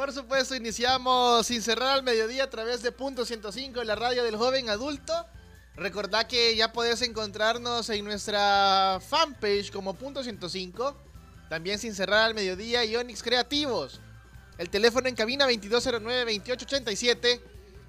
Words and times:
Por 0.00 0.12
supuesto, 0.14 0.54
iniciamos 0.54 1.46
sin 1.46 1.60
cerrar 1.60 1.90
al 1.90 2.02
mediodía 2.02 2.44
a 2.44 2.48
través 2.48 2.80
de 2.82 2.90
Punto 2.90 3.26
105 3.26 3.82
en 3.82 3.86
la 3.86 3.96
radio 3.96 4.24
del 4.24 4.34
joven 4.34 4.70
adulto. 4.70 5.12
Recordad 5.76 6.26
que 6.26 6.56
ya 6.56 6.72
podés 6.72 7.02
encontrarnos 7.02 7.90
en 7.90 8.06
nuestra 8.06 8.98
fanpage 9.06 9.70
como 9.70 9.92
Punto 9.92 10.22
105. 10.24 10.96
También 11.50 11.78
sin 11.78 11.94
cerrar 11.94 12.20
al 12.24 12.34
mediodía 12.34 12.82
y 12.82 12.96
Creativos. 13.22 14.00
El 14.56 14.70
teléfono 14.70 15.06
en 15.06 15.14
cabina 15.14 15.46
2209-2887 15.46 17.42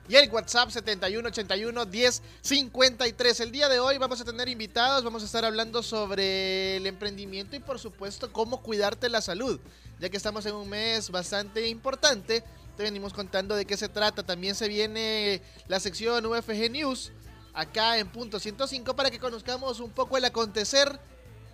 y 0.09 0.15
el 0.15 0.29
WhatsApp 0.29 0.69
7181-1053. 0.69 3.39
El 3.39 3.51
día 3.51 3.69
de 3.69 3.79
hoy 3.79 3.97
vamos 3.97 4.21
a 4.21 4.25
tener 4.25 4.49
invitados, 4.49 5.03
vamos 5.03 5.23
a 5.23 5.25
estar 5.25 5.43
hablando 5.45 5.81
sobre 5.83 6.77
el 6.77 6.87
emprendimiento 6.87 7.55
y 7.55 7.59
por 7.59 7.77
supuesto 7.79 8.33
cómo 8.33 8.61
cuidarte 8.61 9.09
la 9.09 9.21
salud, 9.21 9.59
ya 9.99 10.09
que 10.09 10.17
estamos 10.17 10.45
en 10.45 10.55
un 10.55 10.69
mes 10.69 11.09
bastante 11.11 11.67
importante. 11.67 12.43
Te 12.75 12.83
venimos 12.83 13.13
contando 13.13 13.55
de 13.55 13.65
qué 13.65 13.77
se 13.77 13.89
trata. 13.89 14.23
También 14.23 14.55
se 14.55 14.67
viene 14.67 15.41
la 15.67 15.79
sección 15.79 16.25
UFG 16.25 16.71
News 16.71 17.11
acá 17.53 17.97
en 17.97 18.09
punto 18.09 18.39
105 18.39 18.95
para 18.95 19.11
que 19.11 19.19
conozcamos 19.19 19.79
un 19.79 19.91
poco 19.91 20.17
el 20.17 20.25
acontecer 20.25 20.99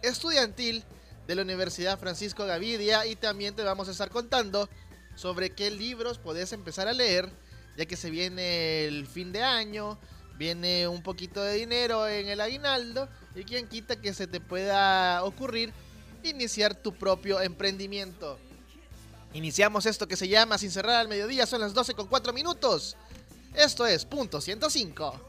estudiantil 0.01 0.83
de 1.27 1.35
la 1.35 1.41
Universidad 1.41 1.99
Francisco 1.99 2.45
Gavidia 2.45 3.05
y 3.05 3.15
también 3.15 3.55
te 3.55 3.63
vamos 3.63 3.87
a 3.87 3.91
estar 3.91 4.09
contando 4.09 4.69
sobre 5.15 5.49
qué 5.49 5.71
libros 5.71 6.19
podés 6.19 6.53
empezar 6.53 6.87
a 6.87 6.93
leer 6.93 7.31
ya 7.77 7.85
que 7.85 7.95
se 7.95 8.09
viene 8.09 8.85
el 8.85 9.07
fin 9.07 9.31
de 9.31 9.43
año, 9.43 9.97
viene 10.37 10.87
un 10.87 11.03
poquito 11.03 11.41
de 11.41 11.53
dinero 11.53 12.07
en 12.07 12.27
el 12.27 12.41
aguinaldo 12.41 13.07
y 13.35 13.43
quien 13.43 13.67
quita 13.67 13.95
que 14.01 14.13
se 14.13 14.27
te 14.27 14.41
pueda 14.41 15.23
ocurrir 15.23 15.71
iniciar 16.23 16.75
tu 16.75 16.93
propio 16.93 17.39
emprendimiento. 17.39 18.39
Iniciamos 19.33 19.85
esto 19.85 20.07
que 20.07 20.15
se 20.15 20.27
llama 20.27 20.57
Sin 20.57 20.71
cerrar 20.71 20.95
al 20.95 21.07
mediodía, 21.07 21.45
son 21.45 21.61
las 21.61 21.73
12 21.73 21.93
con 21.93 22.07
4 22.07 22.33
minutos. 22.33 22.97
Esto 23.53 23.85
es 23.85 24.05
punto 24.05 24.41
105. 24.41 25.21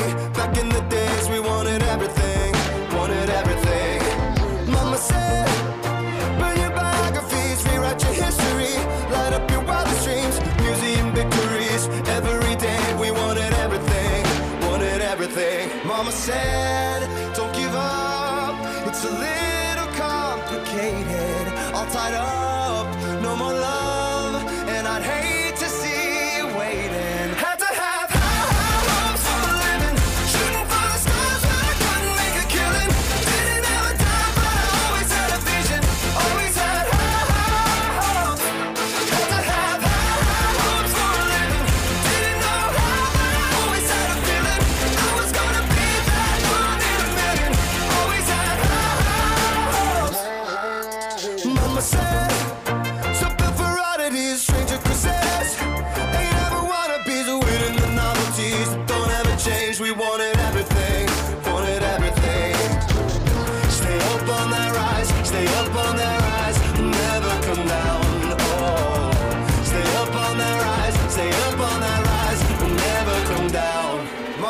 Back 0.00 0.58
in 0.58 0.68
the 0.70 0.80
days, 0.90 1.03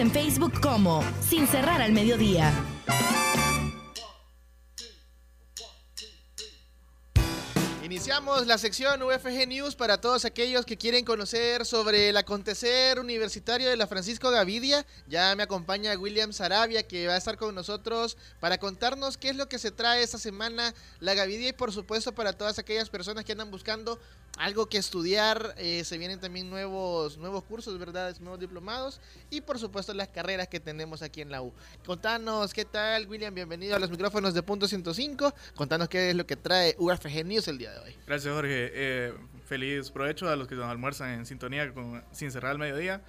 en 0.00 0.10
Facebook 0.10 0.60
como 0.60 1.04
Sin 1.20 1.46
Cerrar 1.46 1.82
al 1.82 1.92
Mediodía. 1.92 2.52
Iniciamos 8.00 8.46
la 8.46 8.56
sección 8.56 9.02
UFG 9.02 9.46
News 9.46 9.76
para 9.76 10.00
todos 10.00 10.24
aquellos 10.24 10.64
que 10.64 10.78
quieren 10.78 11.04
conocer 11.04 11.66
sobre 11.66 12.08
el 12.08 12.16
acontecer 12.16 12.98
universitario 12.98 13.68
de 13.68 13.76
la 13.76 13.86
Francisco 13.86 14.30
Gavidia. 14.30 14.86
Ya 15.06 15.36
me 15.36 15.42
acompaña 15.42 15.92
William 15.98 16.32
Sarabia 16.32 16.82
que 16.82 17.06
va 17.06 17.12
a 17.12 17.18
estar 17.18 17.36
con 17.36 17.54
nosotros 17.54 18.16
para 18.40 18.56
contarnos 18.56 19.18
qué 19.18 19.28
es 19.28 19.36
lo 19.36 19.50
que 19.50 19.58
se 19.58 19.70
trae 19.70 20.02
esta 20.02 20.16
semana 20.16 20.72
la 21.00 21.12
Gavidia 21.12 21.50
y 21.50 21.52
por 21.52 21.72
supuesto 21.72 22.14
para 22.14 22.32
todas 22.32 22.58
aquellas 22.58 22.88
personas 22.88 23.26
que 23.26 23.32
andan 23.32 23.50
buscando 23.50 24.00
algo 24.38 24.66
que 24.66 24.78
estudiar. 24.78 25.54
eh, 25.58 25.84
se 25.84 25.98
vienen 25.98 26.20
también 26.20 26.48
nuevos, 26.48 27.18
nuevos 27.18 27.44
cursos, 27.44 27.78
¿verdad? 27.78 28.16
Nuevos 28.20 28.40
diplomados 28.40 28.98
y 29.28 29.42
por 29.42 29.58
supuesto 29.58 29.92
las 29.92 30.08
carreras 30.08 30.48
que 30.48 30.58
tenemos 30.58 31.02
aquí 31.02 31.20
en 31.20 31.30
la 31.30 31.42
U. 31.42 31.52
Contanos 31.84 32.54
qué 32.54 32.64
tal 32.64 33.06
William, 33.08 33.34
bienvenido 33.34 33.76
a 33.76 33.78
los 33.78 33.90
micrófonos 33.90 34.32
de 34.32 34.42
Punto 34.42 34.66
105. 34.66 35.34
Contanos 35.54 35.90
qué 35.90 36.08
es 36.08 36.16
lo 36.16 36.26
que 36.26 36.36
trae 36.36 36.74
UFG 36.78 37.26
News 37.26 37.46
el 37.48 37.58
día 37.58 37.72
de 37.72 37.78
hoy. 37.80 37.89
Gracias, 38.06 38.32
Jorge. 38.32 38.70
Eh, 38.72 39.14
feliz 39.46 39.90
provecho 39.90 40.28
a 40.28 40.36
los 40.36 40.48
que 40.48 40.54
nos 40.54 40.66
almuerzan 40.66 41.10
en 41.10 41.26
sintonía 41.26 41.72
con 41.72 42.02
Sin 42.12 42.30
Cerrar 42.30 42.52
al 42.52 42.58
Mediodía. 42.58 43.02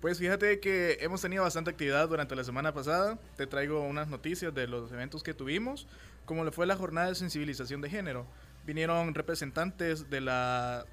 Pues 0.00 0.18
fíjate 0.18 0.60
que 0.60 0.98
hemos 1.00 1.20
tenido 1.20 1.42
bastante 1.42 1.70
actividad 1.70 2.08
durante 2.08 2.36
la 2.36 2.44
semana 2.44 2.72
pasada. 2.72 3.18
Te 3.36 3.46
traigo 3.48 3.80
unas 3.80 4.08
noticias 4.08 4.54
de 4.54 4.68
los 4.68 4.92
eventos 4.92 5.24
que 5.24 5.34
tuvimos, 5.34 5.88
como 6.24 6.44
le 6.44 6.52
fue 6.52 6.66
la 6.66 6.76
jornada 6.76 7.08
de 7.08 7.16
sensibilización 7.16 7.80
de 7.80 7.90
género. 7.90 8.26
Vinieron 8.64 9.12
representantes 9.14 10.08
de 10.08 10.20
la 10.20 10.84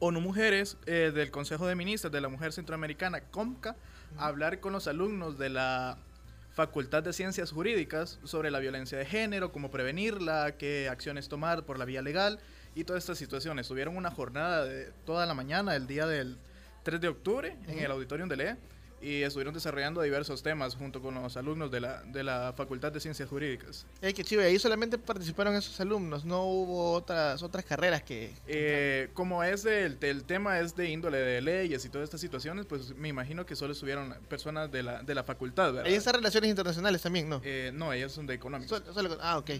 ONU 0.00 0.20
Mujeres, 0.20 0.78
eh, 0.86 1.12
del 1.14 1.30
Consejo 1.30 1.66
de 1.68 1.76
Ministras 1.76 2.12
de 2.12 2.20
la 2.20 2.28
Mujer 2.28 2.52
Centroamericana, 2.52 3.20
COMCA, 3.20 3.76
a 4.16 4.26
hablar 4.26 4.58
con 4.58 4.72
los 4.72 4.88
alumnos 4.88 5.38
de 5.38 5.50
la 5.50 5.98
Facultad 6.58 7.04
de 7.04 7.12
Ciencias 7.12 7.52
Jurídicas 7.52 8.18
sobre 8.24 8.50
la 8.50 8.58
violencia 8.58 8.98
de 8.98 9.04
género, 9.04 9.52
cómo 9.52 9.70
prevenirla, 9.70 10.56
qué 10.58 10.88
acciones 10.88 11.28
tomar 11.28 11.64
por 11.64 11.78
la 11.78 11.84
vía 11.84 12.02
legal 12.02 12.40
y 12.74 12.82
todas 12.82 13.04
estas 13.04 13.16
situaciones. 13.16 13.68
Tuvieron 13.68 13.96
una 13.96 14.10
jornada 14.10 14.64
de 14.64 14.90
toda 15.06 15.24
la 15.26 15.34
mañana, 15.34 15.76
el 15.76 15.86
día 15.86 16.04
del 16.08 16.36
3 16.82 17.00
de 17.00 17.06
octubre, 17.06 17.56
en 17.68 17.78
el 17.78 17.88
auditorium 17.92 18.28
de 18.28 18.36
LE, 18.38 18.56
y 19.00 19.22
estuvieron 19.22 19.54
desarrollando 19.54 20.02
diversos 20.02 20.42
temas 20.42 20.74
junto 20.74 21.00
con 21.00 21.14
los 21.14 21.36
alumnos 21.36 21.70
de 21.70 21.80
la, 21.80 22.02
de 22.02 22.24
la 22.24 22.52
Facultad 22.56 22.90
de 22.92 23.00
Ciencias 23.00 23.28
Jurídicas. 23.28 23.86
Eh, 24.02 24.12
qué 24.12 24.24
chido, 24.24 24.42
y 24.42 24.46
ahí 24.46 24.58
solamente 24.58 24.98
participaron 24.98 25.54
esos 25.54 25.78
alumnos, 25.80 26.24
no 26.24 26.44
hubo 26.44 26.92
otras 26.92 27.42
otras 27.42 27.64
carreras 27.64 28.02
que... 28.02 28.32
Eh, 28.46 29.10
como 29.14 29.42
es 29.44 29.62
del, 29.62 29.98
el 30.00 30.24
tema 30.24 30.58
es 30.60 30.74
de 30.74 30.88
índole 30.90 31.18
de 31.18 31.40
leyes 31.40 31.84
y 31.84 31.88
todas 31.88 32.04
estas 32.04 32.20
situaciones, 32.20 32.66
pues 32.66 32.94
me 32.96 33.08
imagino 33.08 33.46
que 33.46 33.54
solo 33.56 33.72
estuvieron 33.72 34.14
personas 34.28 34.70
de 34.72 34.82
la, 34.82 35.02
de 35.02 35.14
la 35.14 35.24
facultad, 35.24 35.72
¿verdad? 35.72 35.86
Ahí 35.86 35.94
están 35.94 36.14
relaciones 36.14 36.50
internacionales 36.50 37.02
también, 37.02 37.28
¿no? 37.28 37.40
Eh, 37.44 37.70
no, 37.74 37.92
ellos 37.92 38.12
son 38.12 38.26
de 38.26 38.34
económicos. 38.34 38.82
Solo- 38.92 39.18
ah, 39.20 39.38
ok. 39.38 39.50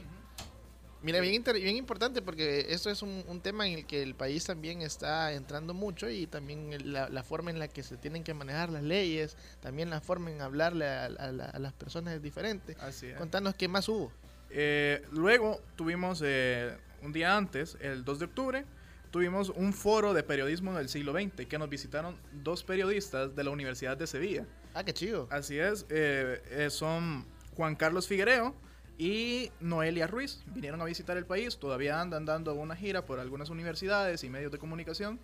Mira, 1.08 1.20
bien, 1.20 1.42
bien 1.42 1.76
importante 1.76 2.20
porque 2.20 2.66
esto 2.68 2.90
es 2.90 3.00
un, 3.02 3.24
un 3.26 3.40
tema 3.40 3.66
en 3.66 3.78
el 3.78 3.86
que 3.86 4.02
el 4.02 4.14
país 4.14 4.44
también 4.44 4.82
está 4.82 5.32
entrando 5.32 5.72
mucho 5.72 6.10
y 6.10 6.26
también 6.26 6.92
la, 6.92 7.08
la 7.08 7.22
forma 7.22 7.50
en 7.50 7.58
la 7.58 7.68
que 7.68 7.82
se 7.82 7.96
tienen 7.96 8.24
que 8.24 8.34
manejar 8.34 8.68
las 8.68 8.82
leyes, 8.82 9.36
también 9.60 9.88
la 9.88 10.02
forma 10.02 10.30
en 10.30 10.42
hablarle 10.42 10.86
a, 10.86 11.06
a 11.06 11.28
a 11.28 11.58
las 11.58 11.72
personas 11.72 12.14
es 12.14 12.22
diferente. 12.22 12.76
Así 12.80 13.06
es. 13.06 13.16
Contanos 13.16 13.54
qué 13.54 13.68
más 13.68 13.88
hubo. 13.88 14.12
Eh, 14.50 15.02
luego 15.10 15.62
tuvimos 15.76 16.22
eh, 16.24 16.76
un 17.02 17.12
día 17.12 17.36
antes, 17.36 17.78
el 17.80 18.04
2 18.04 18.18
de 18.18 18.24
octubre, 18.26 18.64
tuvimos 19.10 19.48
un 19.50 19.72
foro 19.72 20.12
de 20.12 20.22
periodismo 20.22 20.74
del 20.76 20.88
siglo 20.88 21.12
XX 21.12 21.46
que 21.46 21.58
nos 21.58 21.68
visitaron 21.68 22.16
dos 22.32 22.64
periodistas 22.64 23.34
de 23.34 23.44
la 23.44 23.50
Universidad 23.50 23.96
de 23.96 24.06
Sevilla. 24.06 24.46
Ah, 24.74 24.84
qué 24.84 24.92
chido. 24.92 25.26
Así 25.30 25.58
es, 25.58 25.86
eh, 25.88 26.42
eh, 26.50 26.68
son 26.70 27.26
Juan 27.56 27.76
Carlos 27.76 28.06
Figuereo 28.06 28.54
y 28.98 29.50
Noelia 29.60 30.08
Ruiz. 30.08 30.42
Vinieron 30.46 30.82
a 30.82 30.84
visitar 30.84 31.16
el 31.16 31.24
país, 31.24 31.56
todavía 31.58 32.00
andan 32.00 32.24
dando 32.26 32.54
una 32.54 32.76
gira 32.76 33.06
por 33.06 33.20
algunas 33.20 33.48
universidades 33.48 34.24
y 34.24 34.28
medios 34.28 34.52
de 34.52 34.58
comunicación. 34.58 35.20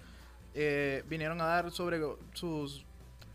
Eh, 0.55 1.03
vinieron 1.09 1.41
a 1.41 1.47
dar 1.47 1.71
sobre 1.73 2.00
sus 2.32 2.87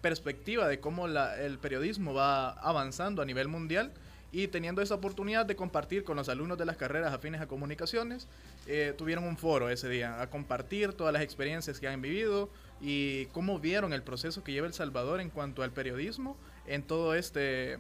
perspectiva 0.02 0.68
de 0.70 0.80
cómo 0.80 1.08
el 1.08 1.60
periodismo 1.60 2.14
va 2.14 2.52
avanzando 2.52 3.22
a 3.22 3.26
nivel 3.26 3.50
mundial 3.50 3.92
y 4.32 4.48
teniendo 4.48 4.82
esa 4.82 4.96
oportunidad 4.96 5.46
de 5.46 5.58
compartir 5.58 6.04
con 6.04 6.16
los 6.16 6.30
alumnos 6.30 6.58
de 6.58 6.66
las 6.66 6.78
carreras 6.78 7.14
afines 7.14 7.42
a 7.42 7.48
comunicaciones, 7.48 8.28
eh, 8.68 8.94
tuvieron 8.98 9.26
un 9.26 9.38
foro 9.38 9.70
ese 9.70 9.90
día 9.90 10.22
a 10.22 10.30
compartir 10.30 10.94
todas 10.94 11.12
las 11.12 11.22
experiencias 11.24 11.80
que 11.80 11.88
han 11.88 12.02
vivido 12.02 12.50
y 12.80 13.26
cómo 13.28 13.60
vieron 13.60 13.92
el 13.92 14.04
proceso 14.04 14.44
que 14.44 14.52
lleva 14.52 14.68
El 14.68 14.74
Salvador 14.74 15.20
en 15.20 15.30
cuanto 15.30 15.64
al 15.64 15.72
periodismo 15.72 16.38
en 16.68 16.84
todo 16.84 17.16
este 17.16 17.80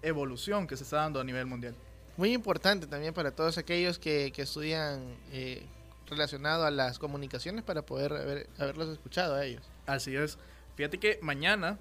evolución 0.00 0.66
que 0.66 0.76
se 0.76 0.82
está 0.82 0.96
dando 0.96 1.20
a 1.20 1.24
nivel 1.24 1.46
mundial. 1.46 1.76
Muy 2.16 2.32
importante 2.32 2.86
también 2.86 3.14
para 3.14 3.30
todos 3.30 3.58
aquellos 3.58 3.98
que, 3.98 4.32
que 4.34 4.42
estudian 4.42 5.02
eh, 5.32 5.62
relacionado 6.08 6.64
a 6.66 6.70
las 6.70 6.98
comunicaciones 6.98 7.64
para 7.64 7.82
poder 7.82 8.12
haber- 8.12 8.46
haberlos 8.58 8.88
escuchado 8.90 9.34
a 9.34 9.44
ellos. 9.44 9.62
Así 9.86 10.14
es. 10.14 10.38
Fíjate 10.76 10.98
que 10.98 11.18
mañana 11.22 11.78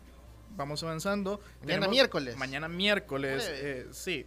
vamos 0.56 0.84
avanzando. 0.84 1.40
Mañana 1.62 1.88
miércoles. 1.88 2.38
Mañana 2.38 2.68
miércoles, 2.70 3.50
eh, 3.52 3.88
sí. 3.92 4.26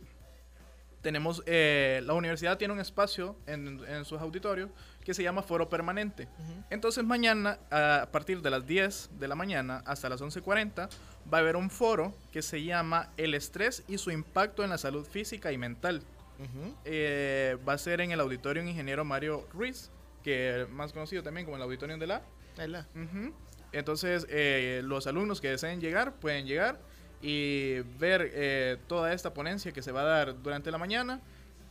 Tenemos, 1.04 1.42
eh, 1.44 2.00
la 2.06 2.14
universidad 2.14 2.56
tiene 2.56 2.72
un 2.72 2.80
espacio 2.80 3.36
en, 3.46 3.78
en 3.86 4.06
sus 4.06 4.18
auditorios 4.22 4.70
que 5.04 5.12
se 5.12 5.22
llama 5.22 5.42
Foro 5.42 5.68
Permanente. 5.68 6.26
Entonces 6.70 7.04
mañana, 7.04 7.58
a 7.70 8.08
partir 8.10 8.40
de 8.40 8.48
las 8.48 8.66
10 8.66 9.10
de 9.20 9.28
la 9.28 9.34
mañana 9.34 9.82
hasta 9.84 10.08
las 10.08 10.22
11.40, 10.22 10.88
va 11.32 11.38
a 11.38 11.40
haber 11.42 11.56
un 11.56 11.68
foro 11.68 12.14
que 12.32 12.40
se 12.40 12.64
llama 12.64 13.10
El 13.18 13.34
estrés 13.34 13.84
y 13.86 13.98
su 13.98 14.10
impacto 14.10 14.64
en 14.64 14.70
la 14.70 14.78
salud 14.78 15.04
física 15.06 15.52
y 15.52 15.58
mental. 15.58 16.02
Ujú. 16.38 16.74
Eh, 16.86 17.58
va 17.68 17.74
a 17.74 17.78
ser 17.78 18.00
en 18.00 18.10
el 18.10 18.18
auditorio 18.20 18.62
Ingeniero 18.66 19.04
Mario 19.04 19.46
Ruiz, 19.52 19.90
que 20.22 20.66
más 20.70 20.94
conocido 20.94 21.22
también 21.22 21.44
como 21.44 21.58
el 21.58 21.62
auditorio 21.62 21.98
de 21.98 22.06
la 22.06 22.22
Ahí 22.56 22.66
la- 22.68 22.86
Ujú. 22.94 23.34
Entonces, 23.72 24.26
eh, 24.30 24.80
los 24.84 25.06
alumnos 25.06 25.42
que 25.42 25.50
deseen 25.50 25.80
llegar 25.82 26.14
pueden 26.14 26.46
llegar 26.46 26.78
y 27.22 27.80
ver 27.98 28.30
eh, 28.34 28.76
toda 28.86 29.12
esta 29.12 29.32
ponencia 29.32 29.72
que 29.72 29.82
se 29.82 29.92
va 29.92 30.02
a 30.02 30.04
dar 30.04 30.42
durante 30.42 30.70
la 30.70 30.78
mañana 30.78 31.20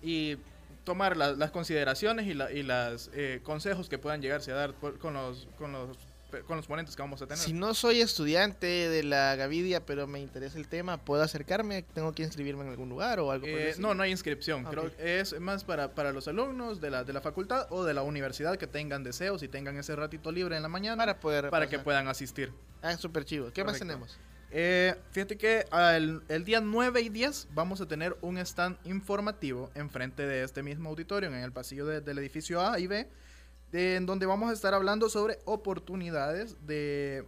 y 0.01 0.37
tomar 0.83 1.15
la- 1.15 1.31
las 1.33 1.51
consideraciones 1.51 2.27
y, 2.27 2.33
la- 2.33 2.51
y 2.51 2.63
los 2.63 3.09
consejos 3.43 3.87
que 3.89 3.97
puedan 3.97 4.21
llegarse 4.21 4.51
a 4.51 4.55
dar 4.55 4.73
por- 4.73 4.97
con, 4.99 5.13
los, 5.13 5.47
con, 5.57 5.71
los, 5.71 5.97
con 6.47 6.57
los 6.57 6.65
ponentes 6.67 6.95
que 6.95 7.01
vamos 7.03 7.21
a 7.21 7.27
tener. 7.27 7.37
Si 7.41 7.53
no 7.53 7.73
soy 7.75 8.01
estudiante 8.01 8.65
de 8.65 9.03
la 9.03 9.35
Gavidia, 9.35 9.85
pero 9.85 10.07
me 10.07 10.19
interesa 10.19 10.57
el 10.57 10.67
tema, 10.67 10.97
¿puedo 10.97 11.21
acercarme? 11.23 11.83
¿Tengo 11.93 12.11
que 12.13 12.23
inscribirme 12.23 12.63
en 12.63 12.69
algún 12.71 12.89
lugar 12.89 13.19
o 13.19 13.31
algo 13.31 13.45
por 13.45 13.55
Eh, 13.55 13.75
no, 13.77 13.93
no 13.93 14.03
hay 14.03 14.11
inscripción. 14.11 14.65
Ok. 14.65 14.71
Creo 14.71 14.95
que 14.97 15.19
es 15.19 15.39
más 15.39 15.63
para, 15.63 15.93
para 15.93 16.11
los 16.11 16.27
alumnos 16.27 16.81
de 16.81 16.89
la, 16.89 17.03
de 17.03 17.13
la 17.13 17.21
facultad 17.21 17.67
o 17.69 17.83
de 17.85 17.93
la 17.93 18.01
universidad 18.01 18.57
que 18.57 18.65
tengan 18.67 19.03
deseos 19.03 19.43
y 19.43 19.47
tengan 19.47 19.77
ese 19.77 19.95
ratito 19.95 20.31
libre 20.31 20.57
en 20.57 20.63
la 20.63 20.69
mañana 20.69 20.97
Para 20.97 21.19
poder 21.19 21.49
para 21.51 21.69
que 21.69 21.77
puedan 21.79 22.07
asistir. 22.07 22.51
Ah, 22.81 22.97
súper 22.97 23.23
chivo. 23.23 23.51
¿Qué 23.53 23.63
más 23.63 23.77
Correcto. 23.77 23.85
tenemos? 23.87 24.17
Eh, 24.55 24.93
fíjate 25.11 25.35
que 25.35 25.65
al- 25.71 26.21
el 26.29 26.45
día 26.45 26.61
9 26.61 27.01
y 27.01 27.09
10 27.09 27.47
vamos 27.55 27.81
a 27.81 27.87
tener 27.87 28.15
un 28.21 28.37
stand 28.37 28.77
informativo 28.85 29.71
enfrente 29.73 30.27
de 30.27 30.43
este 30.43 30.61
mismo 30.61 30.89
auditorio, 30.89 31.27
en 31.29 31.35
el 31.35 31.51
pasillo 31.51 31.87
de- 31.87 32.01
del 32.01 32.19
edificio 32.19 32.61
A 32.61 32.79
y 32.79 32.85
B, 32.85 33.07
de- 33.71 33.95
en 33.95 34.05
donde 34.05 34.27
vamos 34.27 34.51
a 34.51 34.53
estar 34.53 34.75
hablando 34.75 35.09
sobre 35.09 35.39
oportunidades 35.45 36.55
de 36.67 37.25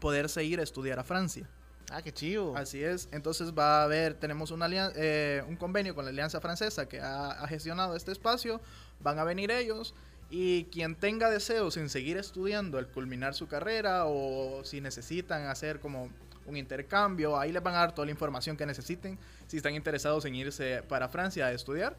poderse 0.00 0.42
ir 0.42 0.60
a 0.60 0.62
estudiar 0.62 0.98
a 0.98 1.04
Francia. 1.04 1.46
Ah, 1.90 2.00
qué 2.00 2.10
chivo. 2.12 2.56
Así 2.56 2.82
es, 2.82 3.08
entonces 3.12 3.52
va 3.52 3.80
a 3.82 3.84
haber, 3.84 4.14
tenemos 4.14 4.50
una 4.50 4.64
alian- 4.66 4.92
eh, 4.96 5.42
un 5.46 5.56
convenio 5.56 5.94
con 5.94 6.06
la 6.06 6.10
Alianza 6.10 6.40
Francesa 6.40 6.88
que 6.88 7.00
ha, 7.00 7.32
ha 7.32 7.46
gestionado 7.48 7.94
este 7.96 8.12
espacio, 8.12 8.62
van 9.00 9.18
a 9.18 9.24
venir 9.24 9.50
ellos 9.50 9.94
y 10.30 10.64
quien 10.66 10.94
tenga 10.94 11.28
deseos 11.28 11.76
en 11.76 11.90
seguir 11.90 12.16
estudiando 12.16 12.78
al 12.78 12.86
culminar 12.86 13.34
su 13.34 13.46
carrera 13.46 14.04
o 14.06 14.62
si 14.64 14.80
necesitan 14.80 15.48
hacer 15.48 15.80
como 15.80 16.08
un 16.50 16.56
intercambio, 16.56 17.38
ahí 17.38 17.52
les 17.52 17.62
van 17.62 17.74
a 17.74 17.78
dar 17.78 17.94
toda 17.94 18.06
la 18.06 18.12
información 18.12 18.56
que 18.56 18.66
necesiten 18.66 19.18
si 19.46 19.56
están 19.56 19.74
interesados 19.74 20.24
en 20.24 20.34
irse 20.34 20.82
para 20.88 21.08
Francia 21.08 21.46
a 21.46 21.52
estudiar. 21.52 21.96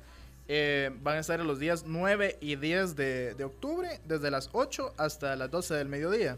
Eh, 0.48 0.92
van 1.02 1.18
a 1.18 1.20
estar 1.20 1.40
los 1.40 1.60
días 1.60 1.86
9 1.88 2.38
y 2.42 2.56
10 2.56 2.96
de, 2.96 3.36
de 3.36 3.44
octubre, 3.44 4.00
desde 4.06 4.30
las 4.30 4.50
8 4.52 4.94
hasta 4.98 5.36
las 5.36 5.50
12 5.50 5.76
del 5.76 5.88
mediodía. 5.88 6.38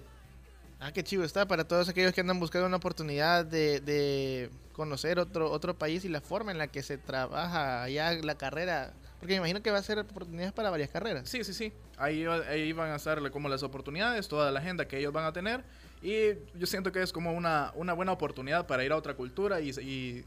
Ah, 0.79 0.91
qué 0.91 1.01
chivo 1.01 1.23
está 1.23 1.47
para 1.47 1.65
todos 1.65 1.87
aquellos 1.87 2.11
que 2.11 2.19
andan 2.19 2.39
buscando 2.41 2.67
una 2.67 2.75
oportunidad 2.75 3.45
de, 3.45 3.79
de 3.79 4.49
conocer 4.73 5.17
otro 5.17 5.49
otro 5.49 5.77
país 5.77 6.03
y 6.03 6.09
la 6.09 6.19
forma 6.19 6.51
en 6.51 6.57
la 6.57 6.67
que 6.67 6.83
se 6.83 6.97
trabaja 6.97 7.83
allá 7.83 8.11
la 8.13 8.35
carrera. 8.35 8.91
Porque 9.19 9.35
me 9.35 9.37
imagino 9.37 9.63
que 9.63 9.71
va 9.71 9.77
a 9.77 9.83
ser 9.83 9.97
oportunidades 9.99 10.51
para 10.51 10.69
varias 10.69 10.89
carreras. 10.89 11.29
Sí, 11.29 11.45
sí, 11.45 11.53
sí. 11.53 11.71
Ahí, 11.95 12.25
ahí 12.25 12.73
van 12.73 12.91
a 12.91 12.97
estar 12.97 13.31
como 13.31 13.47
las 13.47 13.63
oportunidades, 13.63 14.27
toda 14.27 14.51
la 14.51 14.59
agenda 14.59 14.85
que 14.85 14.99
ellos 14.99 15.13
van 15.13 15.23
a 15.23 15.31
tener. 15.31 15.63
Y 16.03 16.33
yo 16.59 16.67
siento 16.67 16.91
que 16.91 17.01
es 17.01 17.11
como 17.13 17.31
una, 17.33 17.71
una 17.75 17.93
buena 17.93 18.11
oportunidad 18.11 18.67
para 18.67 18.83
ir 18.83 18.91
a 18.91 18.97
otra 18.97 19.13
cultura 19.15 19.61
y, 19.61 19.69
y 19.79 20.25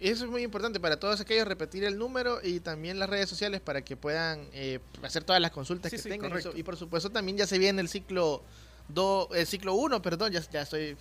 Eso 0.00 0.24
es 0.24 0.30
muy 0.30 0.42
importante 0.42 0.80
para 0.80 0.98
todos 0.98 1.20
aquellos, 1.20 1.46
repetir 1.46 1.84
el 1.84 1.98
número 1.98 2.40
y 2.42 2.60
también 2.60 2.98
las 2.98 3.08
redes 3.10 3.28
sociales 3.28 3.60
para 3.60 3.82
que 3.82 3.96
puedan 3.96 4.48
eh, 4.52 4.80
hacer 5.02 5.24
todas 5.24 5.42
las 5.42 5.50
consultas 5.50 5.90
Sí, 5.90 5.96
que 5.96 6.02
sí, 6.02 6.08
tengan. 6.08 6.30
correcto. 6.30 6.52
Y 6.56 6.62
por 6.62 6.76
supuesto 6.76 7.10
también 7.10 7.36
ya 7.36 7.46
se 7.46 7.58
viene 7.58 7.82
el 7.82 7.88
ciclo 7.88 8.42
do, 8.88 9.28
el 9.34 9.46
ciclo 9.46 9.74
1, 9.74 10.00
perdón, 10.02 10.32
ya, 10.32 10.40
ya 10.50 10.62
estoy 10.62 10.96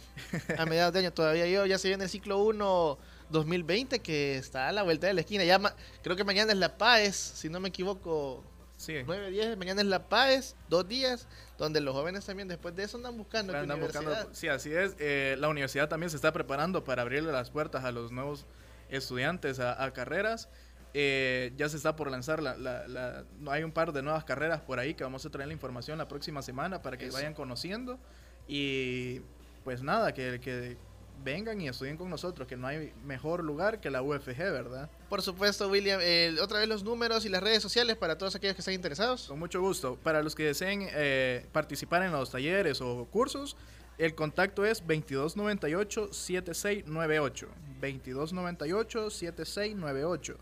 a 0.57 0.65
mediados 0.65 0.93
de 0.93 0.99
año 0.99 1.13
todavía 1.13 1.47
yo, 1.47 1.65
ya 1.65 1.77
se 1.77 1.87
viene 1.87 2.03
el 2.03 2.09
ciclo 2.09 2.39
1 2.39 2.97
2020 3.29 3.99
que 3.99 4.37
está 4.37 4.67
a 4.67 4.71
la 4.71 4.83
vuelta 4.83 5.07
de 5.07 5.13
la 5.13 5.21
esquina. 5.21 5.43
Ya 5.45 5.59
ma- 5.59 5.73
creo 6.03 6.15
que 6.15 6.23
mañana 6.25 6.51
es 6.51 6.57
la 6.57 6.77
PAES, 6.77 7.15
si 7.15 7.47
no 7.49 7.59
me 7.59 7.69
equivoco, 7.69 8.43
Sí, 8.77 8.95
9, 9.05 9.29
10, 9.31 9.57
mañana 9.57 9.81
es 9.81 9.87
la 9.87 10.07
PAES, 10.07 10.55
dos 10.69 10.87
días, 10.87 11.27
donde 11.57 11.81
los 11.81 11.93
jóvenes 11.93 12.25
también 12.25 12.47
después 12.47 12.73
de 12.75 12.83
eso 12.83 12.95
andan 12.97 13.17
buscando 13.17 13.55
andan 13.55 13.79
buscando- 13.79 14.15
sí, 14.33 14.47
así 14.47 14.71
es. 14.71 14.95
Eh, 14.99 15.35
la 15.37 15.49
universidad 15.49 15.89
también 15.89 16.09
se 16.09 16.15
está 16.15 16.31
preparando 16.31 16.83
para 16.85 17.01
abrirle 17.01 17.31
las 17.33 17.49
puertas 17.49 17.83
a 17.83 17.91
los 17.91 18.11
nuevos 18.13 18.45
estudiantes 18.89 19.59
a, 19.59 19.83
a 19.83 19.91
carreras. 19.91 20.49
Eh, 20.95 21.53
ya 21.55 21.69
se 21.69 21.77
está 21.77 21.95
por 21.95 22.09
lanzar, 22.09 22.41
la, 22.41 22.57
la- 22.57 22.87
la- 22.87 23.23
hay 23.51 23.61
un 23.63 23.71
par 23.71 23.93
de 23.93 24.01
nuevas 24.01 24.23
carreras 24.23 24.61
por 24.61 24.79
ahí 24.79 24.95
que 24.95 25.03
vamos 25.03 25.23
a 25.25 25.29
traer 25.29 25.47
la 25.47 25.53
información 25.53 25.97
la 25.99 26.07
próxima 26.07 26.41
semana 26.41 26.81
para 26.81 26.97
que 26.97 27.05
Eso. 27.05 27.17
vayan 27.17 27.33
conociendo. 27.35 27.99
Y 28.47 29.21
pues 29.63 29.83
nada, 29.83 30.13
que, 30.13 30.39
que 30.39 30.77
vengan 31.23 31.59
y 31.61 31.67
estudien 31.67 31.97
con 31.97 32.09
nosotros, 32.09 32.47
que 32.47 32.55
no 32.57 32.65
hay 32.65 32.91
mejor 33.05 33.43
lugar 33.43 33.79
que 33.81 33.91
la 33.91 34.01
UFG, 34.01 34.37
¿verdad? 34.37 34.89
Por 35.09 35.21
supuesto, 35.21 35.69
William, 35.69 35.99
eh, 36.01 36.35
otra 36.41 36.59
vez 36.59 36.67
los 36.67 36.83
números 36.83 37.25
y 37.25 37.29
las 37.29 37.43
redes 37.43 37.61
sociales 37.61 37.95
para 37.97 38.17
todos 38.17 38.35
aquellos 38.35 38.55
que 38.55 38.61
estén 38.61 38.73
interesados. 38.73 39.27
Con 39.27 39.37
mucho 39.37 39.61
gusto. 39.61 39.97
Para 40.01 40.23
los 40.23 40.33
que 40.33 40.43
deseen 40.45 40.87
eh, 40.91 41.45
participar 41.51 42.01
en 42.03 42.11
los 42.13 42.31
talleres 42.31 42.81
o 42.81 43.05
cursos, 43.11 43.55
el 43.99 44.15
contacto 44.15 44.65
es 44.65 44.83
2298-7698. 44.87 47.47
2298-7698. 47.81 50.35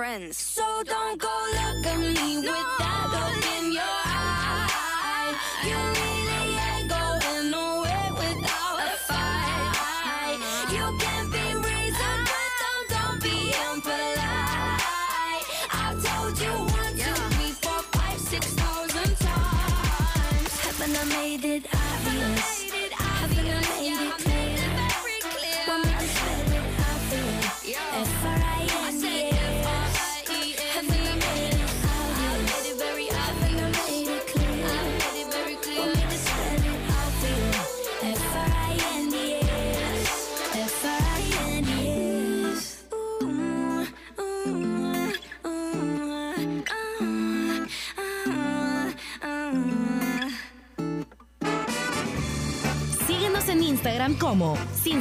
friends. 0.00 0.38
So 0.38 0.64
don't 0.86 1.20
go 1.20 1.28
look 1.52 1.86
at 1.86 1.98
me 1.98 2.38
with 2.38 2.68
that 2.78 3.04
look 3.12 3.44
in 3.58 3.72
your 3.72 3.99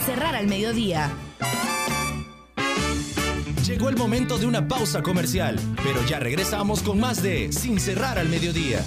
Cerrar 0.02 0.36
al 0.36 0.48
Mediodía. 0.48 1.12
Llegó 3.66 3.90
el 3.90 3.98
momento 3.98 4.38
de 4.38 4.46
una 4.46 4.68
pausa 4.68 5.04
comercial, 5.04 5.60
pero 5.84 6.04
ya 6.08 6.20
regresamos 6.20 6.82
con 6.82 7.00
más 7.00 7.22
de 7.22 7.52
Sin 7.52 7.80
cerrar 7.80 8.18
al 8.18 8.28
mediodía. 8.28 8.84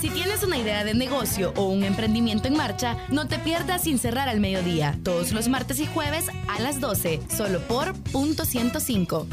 Si 0.00 0.08
tienes 0.08 0.42
una 0.42 0.56
idea 0.56 0.82
de 0.82 0.94
negocio 0.94 1.52
o 1.56 1.64
un 1.64 1.84
emprendimiento 1.84 2.48
en 2.48 2.56
marcha, 2.56 2.96
no 3.10 3.28
te 3.28 3.38
pierdas 3.38 3.82
Sin 3.82 3.98
Cerrar 3.98 4.30
al 4.30 4.40
Mediodía, 4.40 4.98
todos 5.02 5.32
los 5.32 5.48
martes 5.48 5.78
y 5.80 5.86
jueves 5.86 6.30
a 6.48 6.60
las 6.60 6.80
12, 6.80 7.20
solo 7.28 7.60
por 7.60 7.92
punto 8.12 8.46
105. 8.46 9.26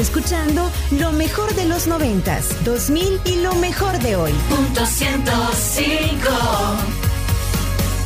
Escuchando 0.00 0.70
lo 0.98 1.12
mejor 1.12 1.54
de 1.54 1.66
los 1.66 1.86
noventas, 1.86 2.48
2000 2.64 3.20
y 3.24 3.36
lo 3.42 3.54
mejor 3.56 3.98
de 3.98 4.16
hoy. 4.16 4.32
Punto 4.48 4.84
105. 4.86 6.28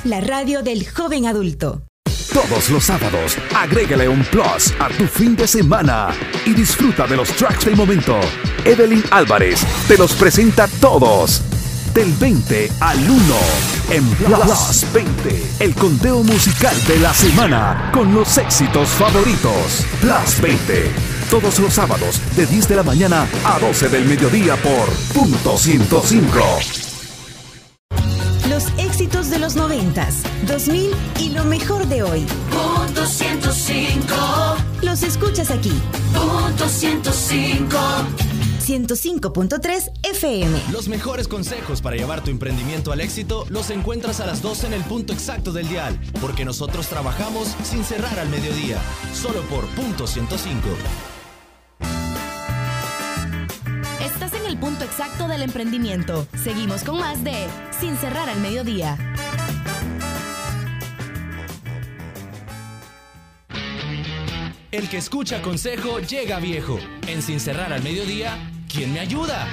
La 0.04 0.20
radio 0.20 0.62
del 0.62 0.88
joven 0.88 1.26
adulto. 1.26 1.82
Todos 2.32 2.68
los 2.70 2.84
sábados, 2.84 3.38
agrégale 3.54 4.08
un 4.08 4.24
plus 4.24 4.74
a 4.80 4.88
tu 4.88 5.06
fin 5.06 5.36
de 5.36 5.46
semana 5.46 6.08
y 6.44 6.52
disfruta 6.52 7.06
de 7.06 7.16
los 7.16 7.28
tracks 7.30 7.64
del 7.64 7.76
momento. 7.76 8.18
Evelyn 8.64 9.04
Álvarez 9.12 9.64
te 9.86 9.96
los 9.96 10.12
presenta 10.14 10.66
todos. 10.80 11.42
Del 11.94 12.12
20 12.14 12.72
al 12.80 12.98
1 12.98 13.36
en 13.90 14.04
Plus 14.16 14.84
20, 14.92 15.42
el 15.60 15.74
conteo 15.76 16.24
musical 16.24 16.74
de 16.88 16.98
la 16.98 17.14
semana 17.14 17.90
con 17.92 18.12
los 18.12 18.36
éxitos 18.36 18.88
favoritos. 18.88 19.86
Plus 20.00 20.40
20, 20.40 20.92
todos 21.30 21.58
los 21.58 21.74
sábados 21.74 22.20
de 22.36 22.46
10 22.46 22.68
de 22.68 22.76
la 22.76 22.82
mañana 22.82 23.26
a 23.44 23.58
12 23.58 23.88
del 23.88 24.04
mediodía 24.04 24.56
por 24.56 24.88
punto 25.14 25.56
105. 25.56 26.38
Los 28.48 28.66
éxitos 28.78 29.30
de 29.30 29.38
los 29.38 29.56
noventas, 29.56 30.16
2000 30.46 30.90
y 31.20 31.30
lo 31.30 31.44
mejor 31.44 31.86
de 31.86 32.02
hoy. 32.02 32.26
Punto 32.50 33.06
105. 33.06 34.14
Los 34.82 35.02
escuchas 35.02 35.50
aquí, 35.50 35.72
Punto 36.12 36.68
105. 36.68 37.78
105.3 38.64 39.90
FM. 40.04 40.58
Los 40.72 40.88
mejores 40.88 41.28
consejos 41.28 41.82
para 41.82 41.96
llevar 41.96 42.22
tu 42.22 42.30
emprendimiento 42.30 42.92
al 42.92 43.00
éxito 43.00 43.44
los 43.50 43.68
encuentras 43.70 44.20
a 44.20 44.26
las 44.26 44.40
12 44.40 44.68
en 44.68 44.72
el 44.72 44.82
punto 44.84 45.12
exacto 45.12 45.52
del 45.52 45.68
dial, 45.68 45.98
porque 46.20 46.44
nosotros 46.44 46.86
trabajamos 46.88 47.54
sin 47.62 47.84
cerrar 47.84 48.18
al 48.18 48.30
mediodía, 48.30 48.78
solo 49.12 49.42
por 49.42 49.66
punto 49.68 50.06
105. 50.06 50.68
El 54.54 54.60
punto 54.60 54.84
exacto 54.84 55.26
del 55.26 55.42
emprendimiento. 55.42 56.28
Seguimos 56.40 56.84
con 56.84 57.00
más 57.00 57.24
de 57.24 57.48
Sin 57.80 57.96
Cerrar 57.96 58.28
al 58.28 58.38
Mediodía. 58.38 58.96
El 64.70 64.88
que 64.88 64.98
escucha 64.98 65.42
consejo 65.42 65.98
llega 65.98 66.38
viejo. 66.38 66.78
En 67.08 67.20
Sin 67.20 67.40
cerrar 67.40 67.72
al 67.72 67.82
mediodía, 67.82 68.38
¿quién 68.72 68.92
me 68.92 69.00
ayuda? 69.00 69.48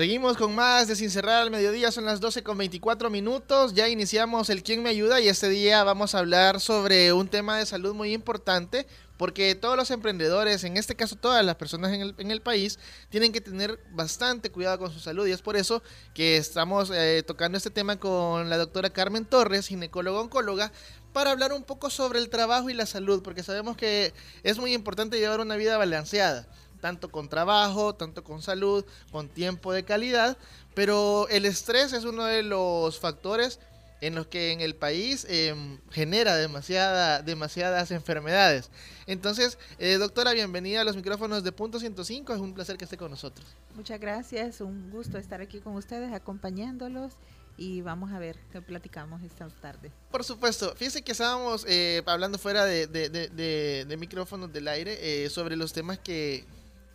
Seguimos 0.00 0.38
con 0.38 0.54
más 0.54 0.88
de 0.88 0.96
Sin 0.96 1.10
Cerrar 1.10 1.42
al 1.42 1.50
Mediodía, 1.50 1.92
son 1.92 2.06
las 2.06 2.20
12 2.20 2.42
con 2.42 2.56
24 2.56 3.10
minutos, 3.10 3.74
ya 3.74 3.86
iniciamos 3.86 4.48
el 4.48 4.62
¿Quién 4.62 4.82
me 4.82 4.88
ayuda? 4.88 5.20
y 5.20 5.28
este 5.28 5.50
día 5.50 5.84
vamos 5.84 6.14
a 6.14 6.20
hablar 6.20 6.58
sobre 6.58 7.12
un 7.12 7.28
tema 7.28 7.58
de 7.58 7.66
salud 7.66 7.92
muy 7.92 8.14
importante 8.14 8.86
porque 9.18 9.54
todos 9.54 9.76
los 9.76 9.90
emprendedores, 9.90 10.64
en 10.64 10.78
este 10.78 10.96
caso 10.96 11.16
todas 11.16 11.44
las 11.44 11.56
personas 11.56 11.92
en 11.92 12.00
el, 12.00 12.14
en 12.16 12.30
el 12.30 12.40
país, 12.40 12.78
tienen 13.10 13.30
que 13.30 13.42
tener 13.42 13.78
bastante 13.90 14.48
cuidado 14.50 14.78
con 14.78 14.90
su 14.90 15.00
salud 15.00 15.26
y 15.26 15.32
es 15.32 15.42
por 15.42 15.56
eso 15.56 15.82
que 16.14 16.38
estamos 16.38 16.90
eh, 16.90 17.22
tocando 17.26 17.58
este 17.58 17.68
tema 17.68 17.96
con 17.96 18.48
la 18.48 18.56
doctora 18.56 18.88
Carmen 18.88 19.26
Torres, 19.26 19.66
ginecóloga 19.66 20.20
oncóloga, 20.20 20.72
para 21.12 21.30
hablar 21.30 21.52
un 21.52 21.62
poco 21.62 21.90
sobre 21.90 22.20
el 22.20 22.30
trabajo 22.30 22.70
y 22.70 22.72
la 22.72 22.86
salud, 22.86 23.22
porque 23.22 23.42
sabemos 23.42 23.76
que 23.76 24.14
es 24.44 24.58
muy 24.58 24.72
importante 24.72 25.18
llevar 25.18 25.40
una 25.40 25.56
vida 25.56 25.76
balanceada 25.76 26.48
tanto 26.80 27.10
con 27.10 27.28
trabajo, 27.28 27.94
tanto 27.94 28.24
con 28.24 28.42
salud, 28.42 28.84
con 29.12 29.28
tiempo 29.28 29.72
de 29.72 29.84
calidad, 29.84 30.36
pero 30.74 31.28
el 31.28 31.44
estrés 31.44 31.92
es 31.92 32.04
uno 32.04 32.24
de 32.24 32.42
los 32.42 32.98
factores 32.98 33.58
en 34.02 34.14
los 34.14 34.26
que 34.28 34.52
en 34.52 34.62
el 34.62 34.74
país 34.74 35.26
eh, 35.28 35.54
genera 35.90 36.34
demasiada, 36.36 37.20
demasiadas 37.20 37.90
enfermedades. 37.90 38.70
Entonces, 39.06 39.58
eh, 39.78 39.96
doctora, 39.98 40.32
bienvenida 40.32 40.80
a 40.80 40.84
los 40.84 40.96
micrófonos 40.96 41.44
de 41.44 41.52
Punto 41.52 41.78
105, 41.78 42.32
es 42.32 42.40
un 42.40 42.54
placer 42.54 42.78
que 42.78 42.84
esté 42.84 42.96
con 42.96 43.10
nosotros. 43.10 43.46
Muchas 43.74 44.00
gracias, 44.00 44.62
un 44.62 44.90
gusto 44.90 45.18
estar 45.18 45.42
aquí 45.42 45.60
con 45.60 45.74
ustedes, 45.76 46.12
acompañándolos 46.14 47.12
y 47.58 47.82
vamos 47.82 48.10
a 48.12 48.18
ver 48.18 48.38
qué 48.52 48.62
platicamos 48.62 49.22
esta 49.22 49.46
tarde. 49.48 49.92
Por 50.10 50.24
supuesto, 50.24 50.72
fíjense 50.76 51.02
que 51.02 51.12
estábamos 51.12 51.66
eh, 51.68 52.02
hablando 52.06 52.38
fuera 52.38 52.64
de, 52.64 52.86
de- 52.86 53.10
de- 53.10 53.28
de- 53.28 53.84
de 53.86 53.96
micrófonos 53.98 54.50
del 54.50 54.66
aire 54.68 54.96
eh, 55.26 55.28
sobre 55.28 55.56
los 55.56 55.74
temas 55.74 55.98
que, 55.98 56.46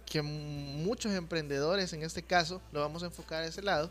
que 0.05 0.21
muchos 0.21 1.13
emprendedores, 1.13 1.93
en 1.93 2.03
este 2.03 2.23
caso, 2.23 2.61
lo 2.71 2.81
vamos 2.81 3.03
a 3.03 3.07
enfocar 3.07 3.43
a 3.43 3.47
ese 3.47 3.61
lado, 3.61 3.89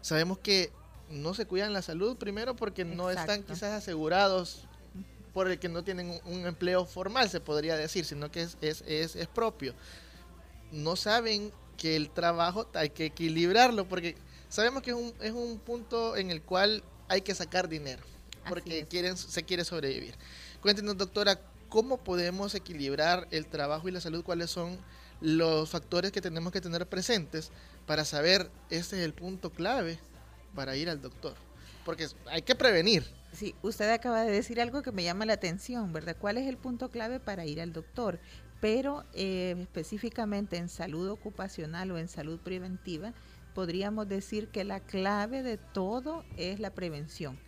sabemos 0.00 0.38
que 0.38 0.72
no 1.10 1.34
se 1.34 1.46
cuidan 1.46 1.72
la 1.72 1.82
salud 1.82 2.16
primero 2.16 2.56
porque 2.56 2.84
no 2.84 3.10
están 3.10 3.40
Exacto. 3.40 3.52
quizás 3.52 3.72
asegurados 3.72 4.66
por 5.32 5.50
el 5.50 5.58
que 5.58 5.68
no 5.68 5.82
tienen 5.82 6.20
un 6.24 6.46
empleo 6.46 6.86
formal, 6.86 7.28
se 7.28 7.40
podría 7.40 7.76
decir, 7.76 8.04
sino 8.04 8.30
que 8.30 8.42
es, 8.42 8.56
es, 8.60 8.82
es, 8.86 9.16
es 9.16 9.26
propio. 9.26 9.74
No 10.70 10.96
saben 10.96 11.52
que 11.76 11.96
el 11.96 12.10
trabajo 12.10 12.68
hay 12.74 12.90
que 12.90 13.06
equilibrarlo 13.06 13.84
porque 13.86 14.16
sabemos 14.48 14.82
que 14.82 14.90
es 14.90 14.96
un, 14.96 15.12
es 15.20 15.32
un 15.32 15.58
punto 15.58 16.16
en 16.16 16.30
el 16.30 16.40
cual 16.40 16.82
hay 17.08 17.20
que 17.20 17.34
sacar 17.34 17.68
dinero 17.68 18.02
porque 18.48 18.86
quieren, 18.86 19.16
se 19.16 19.42
quiere 19.42 19.64
sobrevivir. 19.64 20.14
Cuéntenos, 20.60 20.96
doctora, 20.96 21.40
¿cómo 21.68 21.98
podemos 21.98 22.54
equilibrar 22.54 23.26
el 23.30 23.46
trabajo 23.46 23.88
y 23.88 23.92
la 23.92 24.00
salud? 24.00 24.22
¿Cuáles 24.22 24.50
son 24.50 24.78
los 25.20 25.70
factores 25.70 26.12
que 26.12 26.20
tenemos 26.20 26.52
que 26.52 26.60
tener 26.60 26.86
presentes 26.86 27.50
para 27.86 28.04
saber 28.04 28.50
este 28.70 28.98
es 28.98 29.04
el 29.04 29.14
punto 29.14 29.50
clave 29.50 29.98
para 30.54 30.76
ir 30.76 30.88
al 30.88 31.00
doctor? 31.00 31.34
porque 31.84 32.08
hay 32.26 32.42
que 32.42 32.54
prevenir. 32.54 33.04
Sí, 33.32 33.54
usted 33.62 33.90
acaba 33.90 34.22
de 34.22 34.30
decir 34.30 34.60
algo 34.60 34.82
que 34.82 34.92
me 34.92 35.04
llama 35.04 35.26
la 35.26 35.34
atención, 35.34 35.92
¿verdad? 35.92 36.16
¿Cuál 36.18 36.38
es 36.38 36.46
el 36.46 36.56
punto 36.56 36.90
clave 36.90 37.20
para 37.20 37.46
ir 37.46 37.60
al 37.60 37.72
doctor? 37.72 38.18
Pero 38.60 39.04
eh, 39.12 39.56
específicamente 39.60 40.56
en 40.56 40.68
salud 40.68 41.08
ocupacional 41.10 41.90
o 41.90 41.98
en 41.98 42.08
salud 42.08 42.38
preventiva, 42.38 43.12
podríamos 43.54 44.08
decir 44.08 44.48
que 44.48 44.64
la 44.64 44.80
clave 44.80 45.42
de 45.42 45.58
todo 45.58 46.24
es 46.36 46.60
la 46.60 46.70
prevención. 46.70 47.38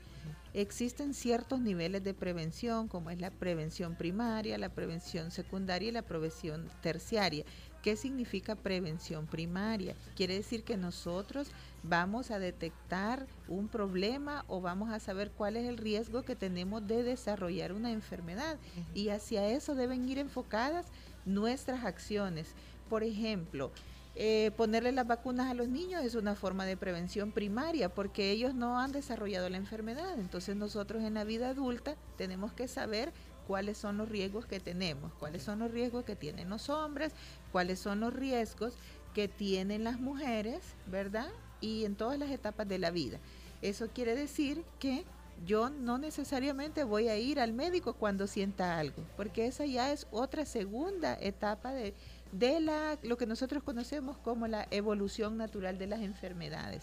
Existen 0.54 1.14
ciertos 1.14 1.60
niveles 1.60 2.02
de 2.02 2.14
prevención, 2.14 2.88
como 2.88 3.10
es 3.10 3.20
la 3.20 3.30
prevención 3.30 3.94
primaria, 3.94 4.58
la 4.58 4.70
prevención 4.70 5.30
secundaria 5.30 5.88
y 5.88 5.92
la 5.92 6.02
prevención 6.02 6.68
terciaria. 6.80 7.44
¿Qué 7.82 7.94
significa 7.94 8.56
prevención 8.56 9.26
primaria? 9.26 9.94
Quiere 10.16 10.34
decir 10.34 10.64
que 10.64 10.76
nosotros 10.76 11.48
vamos 11.82 12.30
a 12.30 12.38
detectar 12.38 13.26
un 13.48 13.68
problema 13.68 14.44
o 14.48 14.60
vamos 14.60 14.90
a 14.90 14.98
saber 14.98 15.30
cuál 15.30 15.56
es 15.56 15.68
el 15.68 15.76
riesgo 15.76 16.22
que 16.22 16.34
tenemos 16.34 16.86
de 16.86 17.02
desarrollar 17.02 17.72
una 17.72 17.92
enfermedad 17.92 18.58
y 18.94 19.10
hacia 19.10 19.48
eso 19.48 19.74
deben 19.74 20.08
ir 20.08 20.18
enfocadas 20.18 20.86
nuestras 21.26 21.84
acciones. 21.84 22.54
Por 22.88 23.04
ejemplo, 23.04 23.70
eh, 24.18 24.50
ponerle 24.56 24.92
las 24.92 25.06
vacunas 25.06 25.50
a 25.50 25.54
los 25.54 25.68
niños 25.68 26.02
es 26.02 26.14
una 26.14 26.34
forma 26.34 26.64
de 26.64 26.78
prevención 26.78 27.32
primaria 27.32 27.90
porque 27.90 28.30
ellos 28.30 28.54
no 28.54 28.80
han 28.80 28.90
desarrollado 28.90 29.50
la 29.50 29.58
enfermedad. 29.58 30.18
Entonces 30.18 30.56
nosotros 30.56 31.02
en 31.04 31.12
la 31.12 31.24
vida 31.24 31.50
adulta 31.50 31.96
tenemos 32.16 32.54
que 32.54 32.66
saber 32.66 33.12
cuáles 33.46 33.76
son 33.76 33.98
los 33.98 34.08
riesgos 34.08 34.46
que 34.46 34.58
tenemos, 34.58 35.12
cuáles 35.14 35.42
son 35.42 35.58
los 35.58 35.70
riesgos 35.70 36.04
que 36.04 36.16
tienen 36.16 36.48
los 36.48 36.70
hombres, 36.70 37.12
cuáles 37.52 37.78
son 37.78 38.00
los 38.00 38.14
riesgos 38.14 38.72
que 39.12 39.28
tienen 39.28 39.84
las 39.84 40.00
mujeres, 40.00 40.62
¿verdad? 40.86 41.28
Y 41.60 41.84
en 41.84 41.94
todas 41.94 42.18
las 42.18 42.30
etapas 42.30 42.66
de 42.66 42.78
la 42.78 42.90
vida. 42.90 43.18
Eso 43.60 43.88
quiere 43.92 44.14
decir 44.14 44.64
que 44.78 45.04
yo 45.44 45.68
no 45.68 45.98
necesariamente 45.98 46.84
voy 46.84 47.08
a 47.08 47.18
ir 47.18 47.38
al 47.38 47.52
médico 47.52 47.92
cuando 47.92 48.26
sienta 48.26 48.78
algo, 48.78 49.04
porque 49.16 49.46
esa 49.46 49.66
ya 49.66 49.92
es 49.92 50.06
otra 50.10 50.46
segunda 50.46 51.18
etapa 51.20 51.72
de, 51.72 51.94
de 52.38 52.60
la, 52.60 52.98
lo 53.02 53.16
que 53.16 53.26
nosotros 53.26 53.62
conocemos 53.62 54.18
como 54.18 54.46
la 54.46 54.66
evolución 54.70 55.36
natural 55.36 55.78
de 55.78 55.86
las 55.86 56.00
enfermedades. 56.00 56.82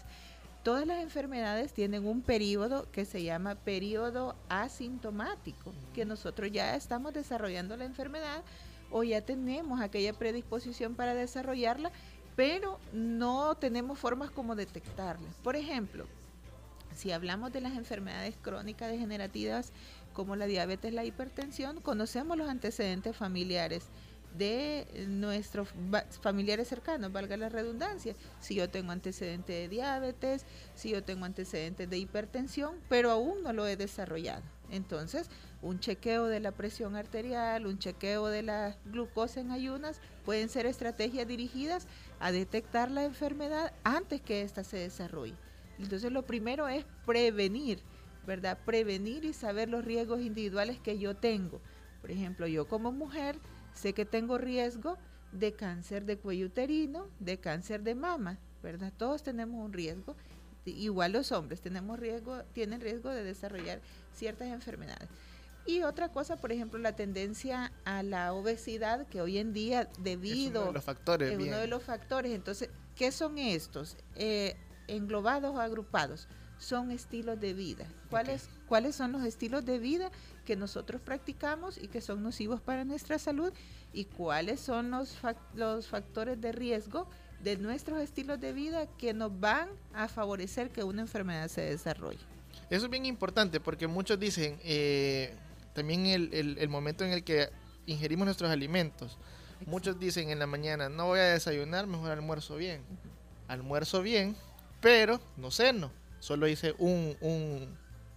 Todas 0.62 0.86
las 0.86 1.02
enfermedades 1.02 1.72
tienen 1.72 2.06
un 2.06 2.22
periodo 2.22 2.90
que 2.90 3.04
se 3.04 3.22
llama 3.22 3.54
periodo 3.54 4.34
asintomático, 4.48 5.72
que 5.94 6.06
nosotros 6.06 6.50
ya 6.50 6.74
estamos 6.74 7.12
desarrollando 7.12 7.76
la 7.76 7.84
enfermedad 7.84 8.42
o 8.90 9.02
ya 9.04 9.20
tenemos 9.20 9.80
aquella 9.80 10.14
predisposición 10.14 10.94
para 10.94 11.14
desarrollarla, 11.14 11.92
pero 12.34 12.80
no 12.92 13.54
tenemos 13.56 13.98
formas 13.98 14.30
como 14.30 14.56
detectarla. 14.56 15.28
Por 15.42 15.54
ejemplo, 15.54 16.06
si 16.94 17.12
hablamos 17.12 17.52
de 17.52 17.60
las 17.60 17.76
enfermedades 17.76 18.34
crónicas 18.40 18.90
degenerativas 18.90 19.72
como 20.14 20.34
la 20.34 20.46
diabetes, 20.46 20.94
la 20.94 21.04
hipertensión, 21.04 21.80
conocemos 21.80 22.38
los 22.38 22.48
antecedentes 22.48 23.16
familiares 23.16 23.88
de 24.34 25.06
nuestros 25.08 25.68
familiares 26.20 26.68
cercanos, 26.68 27.12
valga 27.12 27.36
la 27.36 27.48
redundancia. 27.48 28.16
Si 28.40 28.54
yo 28.56 28.68
tengo 28.68 28.92
antecedentes 28.92 29.54
de 29.54 29.68
diabetes, 29.68 30.44
si 30.74 30.90
yo 30.90 31.02
tengo 31.04 31.24
antecedentes 31.24 31.88
de 31.88 31.98
hipertensión, 31.98 32.74
pero 32.88 33.10
aún 33.10 33.42
no 33.42 33.52
lo 33.52 33.66
he 33.66 33.76
desarrollado. 33.76 34.42
Entonces, 34.70 35.30
un 35.62 35.78
chequeo 35.78 36.26
de 36.26 36.40
la 36.40 36.52
presión 36.52 36.96
arterial, 36.96 37.66
un 37.66 37.78
chequeo 37.78 38.26
de 38.26 38.42
la 38.42 38.76
glucosa 38.86 39.40
en 39.40 39.52
ayunas, 39.52 40.00
pueden 40.24 40.48
ser 40.48 40.66
estrategias 40.66 41.28
dirigidas 41.28 41.86
a 42.18 42.32
detectar 42.32 42.90
la 42.90 43.04
enfermedad 43.04 43.72
antes 43.84 44.20
que 44.20 44.42
ésta 44.42 44.64
se 44.64 44.78
desarrolle. 44.78 45.34
Entonces, 45.78 46.10
lo 46.10 46.26
primero 46.26 46.66
es 46.66 46.84
prevenir, 47.06 47.82
¿verdad? 48.26 48.58
Prevenir 48.64 49.24
y 49.24 49.32
saber 49.32 49.68
los 49.68 49.84
riesgos 49.84 50.20
individuales 50.20 50.80
que 50.80 50.98
yo 50.98 51.14
tengo. 51.14 51.60
Por 52.00 52.10
ejemplo, 52.10 52.46
yo 52.46 52.66
como 52.66 52.90
mujer 52.90 53.38
sé 53.74 53.92
que 53.92 54.04
tengo 54.04 54.38
riesgo 54.38 54.96
de 55.32 55.52
cáncer 55.52 56.04
de 56.04 56.16
cuello 56.16 56.46
uterino, 56.46 57.08
de 57.18 57.38
cáncer 57.38 57.82
de 57.82 57.94
mama, 57.94 58.38
¿verdad? 58.62 58.92
Todos 58.96 59.22
tenemos 59.22 59.64
un 59.64 59.72
riesgo. 59.72 60.16
Igual 60.64 61.12
los 61.12 61.32
hombres 61.32 61.60
tenemos 61.60 61.98
riesgo, 61.98 62.42
tienen 62.52 62.80
riesgo 62.80 63.10
de 63.10 63.22
desarrollar 63.22 63.80
ciertas 64.14 64.48
enfermedades. 64.48 65.08
Y 65.66 65.82
otra 65.82 66.10
cosa, 66.10 66.36
por 66.36 66.52
ejemplo, 66.52 66.78
la 66.78 66.94
tendencia 66.94 67.72
a 67.84 68.02
la 68.02 68.32
obesidad, 68.32 69.06
que 69.06 69.20
hoy 69.20 69.38
en 69.38 69.52
día, 69.52 69.88
debido. 69.98 70.34
Es 70.34 70.50
uno 70.50 70.66
de 70.66 70.72
los 70.72 70.84
factores. 70.84 71.32
Es 71.32 71.38
uno 71.38 71.56
de 71.56 71.66
los 71.66 71.82
factores. 71.82 72.32
Entonces, 72.32 72.70
¿qué 72.96 73.10
son 73.12 73.38
estos? 73.38 73.96
Eh, 74.14 74.56
englobados 74.88 75.54
o 75.54 75.60
agrupados. 75.60 76.28
Son 76.58 76.90
estilos 76.90 77.40
de 77.40 77.52
vida. 77.52 77.86
¿Cuáles, 78.10 78.48
¿Cuáles 78.66 78.96
son 78.96 79.12
los 79.12 79.24
estilos 79.24 79.64
de 79.64 79.78
vida 79.78 80.10
que 80.44 80.56
nosotros 80.56 81.00
practicamos 81.00 81.78
y 81.78 81.88
que 81.88 82.00
son 82.00 82.22
nocivos 82.22 82.60
para 82.60 82.84
nuestra 82.84 83.18
salud? 83.18 83.52
¿Y 83.92 84.06
cuáles 84.06 84.60
son 84.60 84.90
los, 84.90 85.16
los 85.54 85.88
factores 85.88 86.40
de 86.40 86.52
riesgo 86.52 87.08
de 87.42 87.56
nuestros 87.56 88.00
estilos 88.00 88.40
de 88.40 88.52
vida 88.52 88.86
que 88.98 89.12
nos 89.12 89.38
van 89.38 89.68
a 89.92 90.08
favorecer 90.08 90.70
que 90.70 90.82
una 90.82 91.02
enfermedad 91.02 91.48
se 91.48 91.62
desarrolle? 91.62 92.20
Eso 92.70 92.86
es 92.86 92.90
bien 92.90 93.06
importante 93.06 93.60
porque 93.60 93.86
muchos 93.86 94.18
dicen, 94.18 94.58
eh, 94.64 95.34
también 95.74 96.06
el, 96.06 96.56
el, 96.58 96.68
momento 96.68 97.04
en 97.04 97.12
el 97.12 97.22
que 97.24 97.50
ingerimos 97.86 98.24
nuestros 98.24 98.50
alimentos. 98.50 99.18
Muchos 99.66 99.98
dicen 99.98 100.30
en 100.30 100.38
la 100.38 100.46
mañana, 100.46 100.88
no 100.88 101.06
voy 101.06 101.20
a 101.20 101.24
desayunar, 101.24 101.86
mejor 101.86 102.10
almuerzo 102.10 102.56
bien. 102.56 102.82
Almuerzo 103.48 104.02
bien, 104.02 104.36
pero 104.80 105.20
no 105.36 105.50
ceno. 105.50 105.90
Solo 106.24 106.48
hice 106.48 106.74
un, 106.78 107.14
un, 107.20 107.68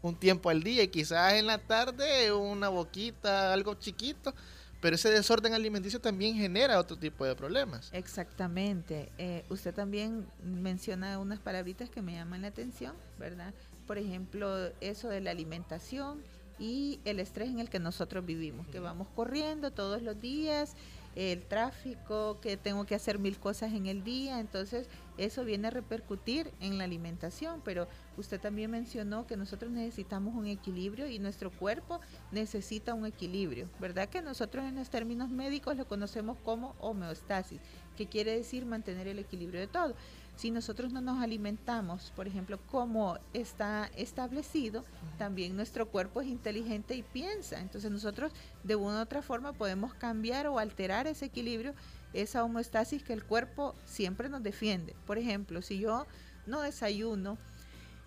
un 0.01 0.15
tiempo 0.15 0.49
al 0.49 0.63
día 0.63 0.81
y 0.81 0.87
quizás 0.87 1.33
en 1.33 1.45
la 1.45 1.57
tarde 1.57 2.31
una 2.31 2.69
boquita, 2.69 3.51
algo 3.51 3.73
chiquito. 3.73 4.33
Pero 4.79 4.95
ese 4.95 5.09
desorden 5.09 5.53
alimenticio 5.53 5.99
también 5.99 6.35
genera 6.35 6.79
otro 6.79 6.97
tipo 6.97 7.25
de 7.25 7.35
problemas. 7.35 7.89
Exactamente. 7.91 9.11
Eh, 9.17 9.43
usted 9.49 9.73
también 9.73 10.25
menciona 10.41 11.19
unas 11.19 11.39
palabritas 11.39 11.89
que 11.89 12.01
me 12.01 12.13
llaman 12.13 12.43
la 12.43 12.47
atención, 12.47 12.95
¿verdad? 13.19 13.53
Por 13.85 13.97
ejemplo, 13.97 14.71
eso 14.79 15.09
de 15.09 15.19
la 15.19 15.31
alimentación 15.31 16.23
y 16.59 17.01
el 17.03 17.19
estrés 17.19 17.49
en 17.49 17.59
el 17.59 17.69
que 17.69 17.79
nosotros 17.79 18.25
vivimos, 18.25 18.67
que 18.69 18.79
vamos 18.79 19.09
corriendo 19.17 19.71
todos 19.71 20.01
los 20.01 20.21
días, 20.21 20.75
el 21.15 21.43
tráfico, 21.43 22.39
que 22.39 22.55
tengo 22.55 22.85
que 22.85 22.95
hacer 22.95 23.19
mil 23.19 23.37
cosas 23.37 23.73
en 23.73 23.87
el 23.87 24.05
día, 24.05 24.39
entonces 24.39 24.87
eso 25.17 25.43
viene 25.43 25.67
a 25.67 25.71
repercutir 25.71 26.51
en 26.59 26.77
la 26.77 26.83
alimentación, 26.83 27.61
pero 27.63 27.87
usted 28.17 28.39
también 28.39 28.71
mencionó 28.71 29.27
que 29.27 29.37
nosotros 29.37 29.71
necesitamos 29.71 30.35
un 30.35 30.47
equilibrio 30.47 31.07
y 31.07 31.19
nuestro 31.19 31.51
cuerpo 31.51 31.99
necesita 32.31 32.93
un 32.93 33.05
equilibrio, 33.05 33.69
¿verdad? 33.79 34.09
Que 34.09 34.21
nosotros 34.21 34.65
en 34.65 34.75
los 34.75 34.89
términos 34.89 35.29
médicos 35.29 35.77
lo 35.77 35.87
conocemos 35.87 36.37
como 36.43 36.75
homeostasis, 36.79 37.59
que 37.95 38.07
quiere 38.07 38.35
decir 38.35 38.65
mantener 38.65 39.07
el 39.07 39.19
equilibrio 39.19 39.59
de 39.59 39.67
todo 39.67 39.95
si 40.37 40.51
nosotros 40.51 40.93
no 40.93 41.01
nos 41.01 41.19
alimentamos, 41.19 42.13
por 42.15 42.27
ejemplo, 42.27 42.59
como 42.67 43.17
está 43.33 43.89
establecido, 43.95 44.85
también 45.17 45.55
nuestro 45.55 45.87
cuerpo 45.87 46.21
es 46.21 46.27
inteligente 46.27 46.95
y 46.95 47.01
piensa. 47.01 47.59
Entonces 47.59 47.89
nosotros 47.89 48.31
de 48.63 48.75
una 48.75 48.99
u 48.99 49.01
otra 49.01 49.23
forma 49.23 49.53
podemos 49.53 49.95
cambiar 49.95 50.45
o 50.45 50.59
alterar 50.59 51.07
ese 51.07 51.25
equilibrio, 51.25 51.73
esa 52.13 52.43
homeostasis 52.43 53.03
que 53.03 53.13
el 53.13 53.23
cuerpo 53.23 53.75
siempre 53.85 54.29
nos 54.29 54.43
defiende. 54.43 54.95
Por 55.05 55.17
ejemplo, 55.17 55.61
si 55.61 55.79
yo 55.79 56.05
no 56.45 56.61
desayuno, 56.61 57.37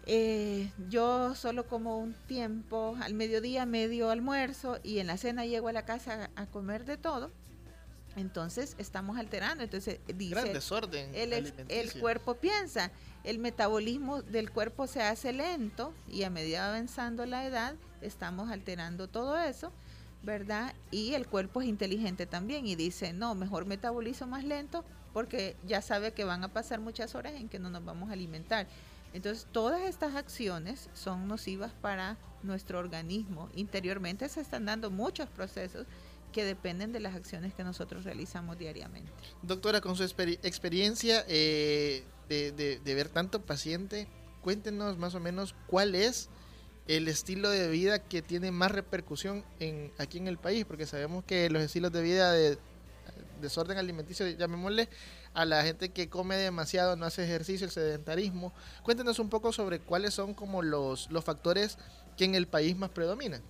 eh, 0.07 0.73
yo 0.89 1.35
solo 1.35 1.67
como 1.67 1.99
un 1.99 2.15
tiempo, 2.27 2.97
al 3.01 3.15
mediodía 3.15 3.67
medio 3.67 4.11
almuerzo 4.11 4.79
y 4.83 4.99
en 4.99 5.07
la 5.07 5.17
cena 5.17 5.45
llego 5.45 5.69
a 5.69 5.73
la 5.73 5.85
casa 5.85 6.31
a 6.37 6.47
comer 6.47 6.85
de 6.85 6.97
todo, 6.97 7.31
entonces 8.17 8.75
estamos 8.79 9.19
alterando. 9.19 9.63
Entonces 9.63 10.01
dice 10.15 10.53
desorden 10.53 11.15
el, 11.15 11.53
el, 11.69 11.93
cuerpo 12.01 12.35
piensa, 12.35 12.91
el 13.25 13.39
metabolismo 13.39 14.23
del 14.23 14.51
cuerpo 14.51 14.87
se 14.87 15.03
hace 15.03 15.33
lento 15.33 15.95
y 16.09 16.23
a 16.25 16.31
medida 16.31 16.69
avanzando 16.69 17.27
la 17.27 17.47
edad 17.47 17.75
estamos 18.01 18.51
alterando 18.51 19.09
todo 19.09 19.39
eso, 19.39 19.73
¿verdad? 20.23 20.75
Y 20.91 21.15
el 21.15 21.27
cuerpo 21.27 21.63
es 21.63 21.69
inteligente 21.69 22.27
también 22.27 22.67
y 22.67 22.77
dice, 22.77 23.13
no, 23.13 23.35
mejor 23.35 23.67
metabolizo 23.67 24.27
más 24.27 24.45
lento 24.45 24.85
porque 25.13 25.57
ya 25.67 25.83
sabe 25.83 26.13
que 26.13 26.25
van 26.25 26.45
a 26.45 26.53
pasar 26.53 26.81
muchas 26.81 27.15
horas 27.15 27.35
en 27.35 27.49
que 27.49 27.59
no 27.59 27.71
nos 27.71 27.85
vamos 27.85 28.11
a 28.11 28.13
alimentar. 28.13 28.67
Entonces, 29.13 29.47
todas 29.51 29.83
estas 29.83 30.15
acciones 30.15 30.89
son 30.95 31.27
nocivas 31.27 31.73
para 31.81 32.17
nuestro 32.43 32.79
organismo. 32.79 33.49
Interiormente 33.55 34.29
se 34.29 34.41
están 34.41 34.67
dando 34.67 34.91
muchos 34.91 35.29
procesos 35.29 35.87
que 36.33 36.45
dependen 36.45 36.93
de 36.93 37.01
las 37.01 37.17
acciones 37.17 37.55
que 37.55 37.65
nosotros 37.65 38.05
realizamos 38.05 38.57
diariamente. 38.57 39.11
Doctora, 39.43 39.81
con 39.81 39.97
su 39.97 40.05
experiencia 40.05 41.25
eh, 41.27 42.05
de, 42.29 42.81
ver 42.85 43.09
tanto 43.09 43.43
paciente, 43.43 44.07
cuéntenos 44.43 44.97
más 44.97 45.15
o 45.17 45.21
menos 45.21 45.57
cuál 45.67 45.97
es 45.97 46.29
el 46.97 47.07
estilo 47.07 47.51
de 47.51 47.69
vida 47.69 48.01
que 48.01 48.21
tiene 48.21 48.51
más 48.51 48.73
repercusión 48.73 49.45
en, 49.61 49.93
aquí 49.99 50.19
en 50.19 50.27
el 50.27 50.39
país, 50.39 50.65
porque 50.65 50.87
sabemos 50.87 51.23
que 51.25 51.49
los 51.49 51.63
estilos 51.63 51.93
de 51.93 52.03
vida 52.03 52.33
de 52.33 52.59
desorden 53.41 53.79
alimenticio, 53.79 54.29
llamémosle, 54.29 54.89
a 55.33 55.45
la 55.45 55.63
gente 55.63 55.91
que 55.91 56.09
come 56.09 56.37
demasiado, 56.37 56.97
no 56.97 57.07
hace 57.07 57.25
ejercicio, 57.25 57.65
el 57.65 57.71
sedentarismo. 57.71 58.53
Cuéntenos 58.83 59.21
un 59.21 59.29
poco 59.29 59.53
sobre 59.53 59.79
cuáles 59.79 60.15
son 60.15 60.35
como 60.35 60.63
los, 60.63 61.09
los 61.13 61.25
factores 61.25 61.79
que 62.17 62.25
en 62.25 62.35
el 62.35 62.49
país 62.49 62.77
más 62.77 62.91
predominan. 62.91 63.41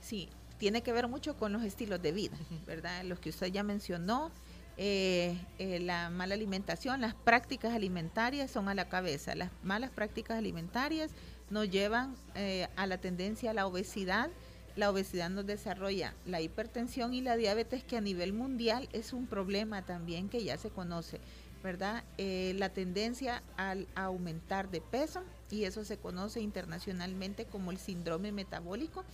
Sí, 0.00 0.30
tiene 0.56 0.82
que 0.82 0.92
ver 0.92 1.08
mucho 1.08 1.36
con 1.36 1.52
los 1.52 1.64
estilos 1.64 2.00
de 2.00 2.12
vida, 2.12 2.38
¿verdad? 2.66 3.04
Los 3.04 3.20
que 3.20 3.28
usted 3.28 3.48
ya 3.48 3.62
mencionó, 3.62 4.32
eh, 4.78 5.38
eh, 5.58 5.78
la 5.80 6.08
mala 6.08 6.34
alimentación, 6.34 7.02
las 7.02 7.14
prácticas 7.14 7.74
alimentarias 7.74 8.50
son 8.50 8.70
a 8.70 8.74
la 8.74 8.88
cabeza. 8.88 9.34
Las 9.34 9.50
malas 9.62 9.90
prácticas 9.90 10.38
alimentarias 10.38 11.10
nos 11.52 11.70
llevan 11.70 12.16
eh, 12.34 12.66
a 12.76 12.86
la 12.86 12.98
tendencia 12.98 13.50
a 13.50 13.54
la 13.54 13.66
obesidad. 13.66 14.30
La 14.74 14.90
obesidad 14.90 15.28
nos 15.28 15.46
desarrolla 15.46 16.14
la 16.24 16.40
hipertensión 16.40 17.12
y 17.12 17.20
la 17.20 17.36
diabetes, 17.36 17.84
que 17.84 17.98
a 17.98 18.00
nivel 18.00 18.32
mundial 18.32 18.88
es 18.92 19.12
un 19.12 19.26
problema 19.26 19.82
también 19.82 20.30
que 20.30 20.42
ya 20.42 20.56
se 20.56 20.70
conoce, 20.70 21.20
¿verdad? 21.62 22.04
la 22.16 22.70
tendencia 22.70 23.42
al 23.58 23.86
aumentar 23.94 24.70
de 24.70 24.80
peso, 24.80 25.22
y 25.50 25.64
eso 25.64 25.84
se 25.84 25.98
conoce 25.98 26.40
internacionalmente 26.40 27.44
como 27.44 27.70
el 27.70 27.76
síndrome 27.76 28.32
metabólico, 28.32 29.04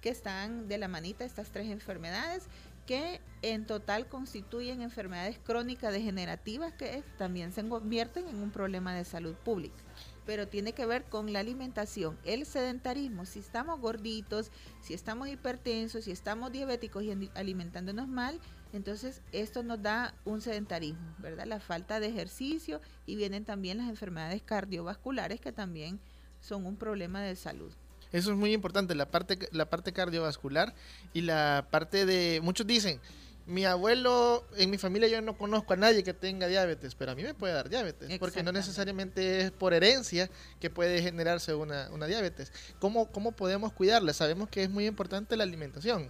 que 0.00 0.10
están 0.10 0.68
de 0.68 0.78
la 0.78 0.86
manita 0.86 1.24
estas 1.24 1.50
tres 1.50 1.68
enfermedades 1.68 2.44
que 2.86 3.20
en 3.42 3.66
total 3.66 4.06
constituyen 4.08 4.80
enfermedades 4.80 5.38
crónicas 5.38 5.92
degenerativas 5.92 6.72
que 6.72 7.02
también 7.18 7.52
se 7.52 7.68
convierten 7.68 8.28
en 8.28 8.36
un 8.36 8.50
problema 8.50 8.94
de 8.94 9.04
salud 9.04 9.34
pública. 9.34 9.82
Pero 10.26 10.48
tiene 10.48 10.72
que 10.72 10.86
ver 10.86 11.04
con 11.04 11.32
la 11.32 11.40
alimentación, 11.40 12.18
el 12.24 12.46
sedentarismo. 12.46 13.24
Si 13.24 13.38
estamos 13.38 13.80
gorditos, 13.80 14.50
si 14.80 14.94
estamos 14.94 15.28
hipertensos, 15.28 16.04
si 16.04 16.10
estamos 16.10 16.52
diabéticos 16.52 17.02
y 17.04 17.30
alimentándonos 17.34 18.08
mal, 18.08 18.38
entonces 18.72 19.22
esto 19.32 19.62
nos 19.62 19.82
da 19.82 20.14
un 20.24 20.40
sedentarismo, 20.40 21.14
¿verdad? 21.18 21.46
La 21.46 21.58
falta 21.58 21.98
de 21.98 22.08
ejercicio 22.08 22.80
y 23.06 23.16
vienen 23.16 23.44
también 23.44 23.78
las 23.78 23.88
enfermedades 23.88 24.42
cardiovasculares 24.42 25.40
que 25.40 25.52
también 25.52 25.98
son 26.40 26.66
un 26.66 26.76
problema 26.76 27.22
de 27.22 27.34
salud. 27.36 27.72
Eso 28.12 28.32
es 28.32 28.36
muy 28.36 28.52
importante, 28.52 28.94
la 28.94 29.06
parte, 29.06 29.38
la 29.52 29.70
parte 29.70 29.92
cardiovascular 29.92 30.74
y 31.12 31.20
la 31.20 31.68
parte 31.70 32.06
de... 32.06 32.40
Muchos 32.42 32.66
dicen, 32.66 33.00
mi 33.46 33.64
abuelo, 33.64 34.46
en 34.56 34.70
mi 34.70 34.78
familia 34.78 35.08
yo 35.08 35.20
no 35.22 35.36
conozco 35.36 35.72
a 35.72 35.76
nadie 35.76 36.04
que 36.04 36.14
tenga 36.14 36.46
diabetes, 36.46 36.94
pero 36.94 37.12
a 37.12 37.14
mí 37.14 37.22
me 37.22 37.34
puede 37.34 37.52
dar 37.52 37.68
diabetes, 37.68 38.18
porque 38.18 38.42
no 38.42 38.52
necesariamente 38.52 39.40
es 39.40 39.50
por 39.50 39.74
herencia 39.74 40.30
que 40.60 40.70
puede 40.70 41.02
generarse 41.02 41.54
una, 41.54 41.90
una 41.90 42.06
diabetes. 42.06 42.52
¿Cómo, 42.78 43.10
¿Cómo 43.10 43.32
podemos 43.32 43.72
cuidarla? 43.72 44.12
Sabemos 44.12 44.48
que 44.48 44.62
es 44.62 44.70
muy 44.70 44.86
importante 44.86 45.36
la 45.36 45.44
alimentación, 45.44 46.08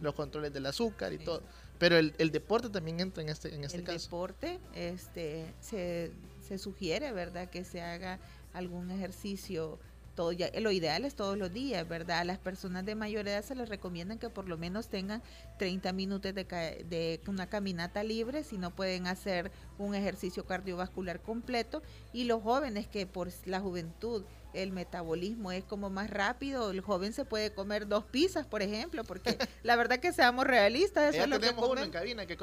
los 0.00 0.14
controles 0.14 0.52
del 0.52 0.66
azúcar 0.66 1.12
y 1.12 1.18
todo, 1.18 1.42
pero 1.78 1.96
el, 1.96 2.14
el, 2.18 2.30
deporte 2.30 2.70
también 2.70 3.00
entra 3.00 3.22
en 3.22 3.28
este, 3.28 3.54
en 3.54 3.64
este 3.64 3.82
caso. 3.82 3.96
El 3.96 4.02
deporte 4.02 4.60
este, 4.74 5.52
se, 5.60 6.12
se 6.46 6.58
sugiere, 6.58 7.12
¿verdad?, 7.12 7.50
que 7.50 7.64
se 7.64 7.82
haga 7.82 8.20
algún 8.52 8.90
ejercicio 8.90 9.78
todo 10.14 10.32
ya, 10.32 10.48
lo 10.60 10.70
ideal 10.70 11.04
es 11.04 11.14
todos 11.14 11.36
los 11.36 11.52
días, 11.52 11.86
¿verdad? 11.88 12.20
A 12.20 12.24
las 12.24 12.38
personas 12.38 12.84
de 12.84 12.94
mayor 12.94 13.28
edad 13.28 13.44
se 13.44 13.54
les 13.54 13.68
recomiendan 13.68 14.18
que 14.18 14.30
por 14.30 14.48
lo 14.48 14.56
menos 14.56 14.88
tengan 14.88 15.22
30 15.58 15.92
minutos 15.92 16.34
de, 16.34 16.44
de 16.44 17.20
una 17.26 17.48
caminata 17.48 18.02
libre, 18.02 18.44
si 18.44 18.58
no 18.58 18.70
pueden 18.70 19.06
hacer 19.06 19.50
un 19.78 19.94
ejercicio 19.94 20.46
cardiovascular 20.46 21.20
completo. 21.20 21.82
Y 22.12 22.24
los 22.24 22.42
jóvenes 22.42 22.86
que 22.86 23.06
por 23.06 23.28
la 23.46 23.60
juventud 23.60 24.24
el 24.54 24.72
metabolismo 24.72 25.52
es 25.52 25.64
como 25.64 25.90
más 25.90 26.08
rápido, 26.10 26.70
el 26.70 26.80
joven 26.80 27.12
se 27.12 27.24
puede 27.24 27.52
comer 27.52 27.88
dos 27.88 28.04
pizzas, 28.04 28.46
por 28.46 28.62
ejemplo, 28.62 29.04
porque 29.04 29.36
la 29.62 29.76
verdad 29.76 29.98
que 29.98 30.12
seamos 30.12 30.46
realistas, 30.46 31.14
eso, 31.14 31.24
es 31.24 31.28
lo, 31.28 31.40
que 31.40 31.54
comemos, 31.54 31.88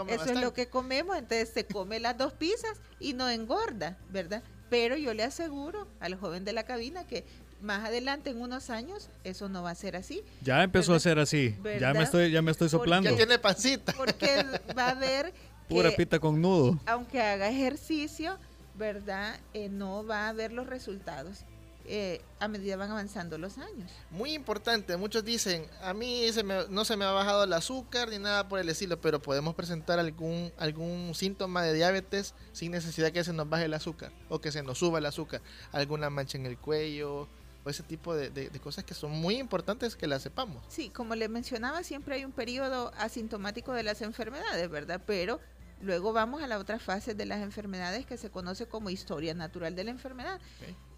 eso 0.07 0.31
es 0.31 0.41
lo 0.41 0.53
que 0.53 0.67
comemos, 0.67 1.17
entonces 1.17 1.49
se 1.49 1.65
come 1.65 1.99
las 1.99 2.17
dos 2.17 2.33
pizzas 2.33 2.79
y 2.99 3.13
no 3.13 3.29
engorda, 3.29 3.97
¿verdad? 4.09 4.43
Pero 4.69 4.95
yo 4.95 5.13
le 5.13 5.23
aseguro 5.23 5.87
al 5.99 6.15
joven 6.15 6.45
de 6.45 6.53
la 6.53 6.63
cabina 6.63 7.05
que 7.07 7.25
más 7.61 7.85
adelante 7.85 8.29
en 8.29 8.41
unos 8.41 8.69
años 8.69 9.09
eso 9.23 9.49
no 9.49 9.63
va 9.63 9.71
a 9.71 9.75
ser 9.75 9.95
así. 9.95 10.23
Ya 10.41 10.63
empezó 10.63 10.93
a 10.93 10.99
ser 10.99 11.19
así. 11.19 11.55
Ya 11.79 11.93
me 11.93 12.03
estoy 12.03 12.31
ya 12.31 12.41
me 12.41 12.51
estoy 12.51 12.69
soplando. 12.69 13.09
ya 13.09 13.15
tiene 13.15 13.39
pancita. 13.39 13.93
Porque 13.93 14.43
va 14.77 14.87
a 14.87 14.91
haber 14.91 15.33
pura 15.69 15.91
pita 15.91 16.19
con 16.19 16.41
nudo. 16.41 16.79
Aunque 16.85 17.21
haga 17.21 17.49
ejercicio, 17.49 18.37
¿verdad? 18.75 19.39
Eh, 19.53 19.69
no 19.69 20.05
va 20.05 20.29
a 20.29 20.33
ver 20.33 20.51
los 20.51 20.67
resultados. 20.67 21.45
Eh, 21.85 22.21
a 22.39 22.47
medida 22.47 22.77
van 22.77 22.91
avanzando 22.91 23.37
los 23.37 23.57
años. 23.57 23.89
Muy 24.11 24.33
importante, 24.33 24.95
muchos 24.97 25.25
dicen, 25.25 25.65
a 25.81 25.93
mí 25.93 26.25
no 26.69 26.85
se 26.85 26.95
me 26.95 27.05
ha 27.05 27.11
bajado 27.11 27.43
el 27.43 27.53
azúcar 27.53 28.09
ni 28.09 28.19
nada 28.19 28.47
por 28.47 28.59
el 28.59 28.69
estilo, 28.69 29.01
pero 29.01 29.19
podemos 29.19 29.55
presentar 29.55 29.97
algún, 29.97 30.53
algún 30.57 31.13
síntoma 31.15 31.63
de 31.63 31.73
diabetes 31.73 32.35
sin 32.53 32.71
necesidad 32.71 33.11
que 33.11 33.23
se 33.23 33.33
nos 33.33 33.49
baje 33.49 33.65
el 33.65 33.73
azúcar 33.73 34.11
o 34.29 34.39
que 34.39 34.51
se 34.51 34.61
nos 34.61 34.77
suba 34.77 34.99
el 34.99 35.07
azúcar, 35.07 35.41
alguna 35.71 36.11
mancha 36.11 36.37
en 36.37 36.45
el 36.45 36.57
cuello, 36.57 37.27
o 37.63 37.69
ese 37.69 37.83
tipo 37.83 38.15
de, 38.15 38.49
cosas 38.61 38.83
que 38.83 38.93
son 38.93 39.11
muy 39.11 39.37
importantes 39.37 39.95
que 39.95 40.07
las 40.07 40.21
sepamos. 40.23 40.63
Sí, 40.67 40.89
como 40.89 41.15
le 41.15 41.29
mencionaba, 41.29 41.83
siempre 41.83 42.15
hay 42.15 42.25
un 42.25 42.31
periodo 42.31 42.91
asintomático 42.97 43.73
de 43.73 43.83
las 43.83 44.01
enfermedades, 44.01 44.69
¿verdad? 44.69 45.01
Pero 45.05 45.39
luego 45.81 46.13
vamos 46.13 46.41
a 46.43 46.47
la 46.47 46.59
otra 46.59 46.79
fase 46.79 47.13
de 47.13 47.25
las 47.25 47.41
enfermedades 47.41 48.05
que 48.05 48.17
se 48.17 48.29
conoce 48.29 48.67
como 48.67 48.89
historia 48.89 49.33
natural 49.33 49.75
de 49.75 49.83
la 49.83 49.91
enfermedad. 49.91 50.39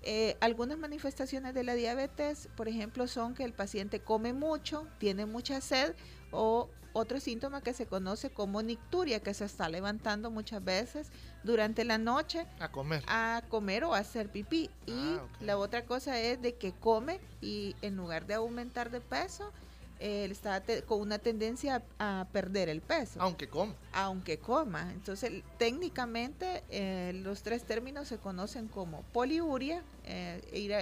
Eh, 0.02 0.36
algunas 0.41 0.78
manifestaciones 0.78 1.54
de 1.54 1.63
la 1.63 1.76
diabetes, 1.76 2.49
por 2.56 2.67
ejemplo, 2.67 3.08
son 3.08 3.34
que 3.34 3.43
el 3.43 3.54
paciente 3.54 4.02
come 4.02 4.34
mucho, 4.34 4.88
tiene 4.97 5.26
mucha 5.26 5.62
sed 5.62 5.95
o 6.34 6.69
otro 6.93 7.19
síntoma 7.19 7.62
que 7.62 7.74
se 7.74 7.88
conoce 7.88 8.30
como 8.30 8.62
nicturia, 8.62 9.19
que 9.19 9.34
se 9.34 9.46
está 9.46 9.67
levantando 9.67 10.30
muchas 10.30 10.63
veces 10.63 11.10
durante 11.43 11.84
la 11.84 11.98
noche 11.98 12.46
a 12.60 12.72
comer, 12.72 13.04
a 13.08 13.41
comer 13.50 13.84
o 13.84 13.93
a 13.93 14.00
hacer 14.00 14.30
pipí. 14.30 14.69
y 14.86 14.91
ah, 14.91 15.26
la 15.41 15.58
otra 15.58 15.86
cosa 15.86 16.19
es 16.19 16.41
de 16.41 16.56
que 16.56 16.72
come 16.72 17.19
y 17.41 17.76
en 17.82 17.98
lugar 17.98 18.28
de 18.28 18.36
aumentar 18.36 18.91
de 18.91 19.02
peso, 19.02 19.52
él 20.00 20.32
está 20.32 20.62
con 20.86 21.00
una 21.00 21.17
tendencia 21.17 21.82
a, 21.98 22.28
perder 22.32 22.69
el 22.69 22.82
peso. 22.82 23.22
Aunque 23.22 23.48
coma. 23.48 23.74
Aunque 23.93 24.38
coma. 24.38 24.91
Entonces, 24.91 25.43
técnicamente, 25.58 26.63
eh, 26.69 27.13
los 27.24 27.41
tres 27.41 27.63
términos 27.63 28.10
se 28.10 28.17
conocen 28.17 28.67
como 28.67 29.04
poliuria, 29.13 29.82
eh, 30.04 30.41
ir 30.54 30.74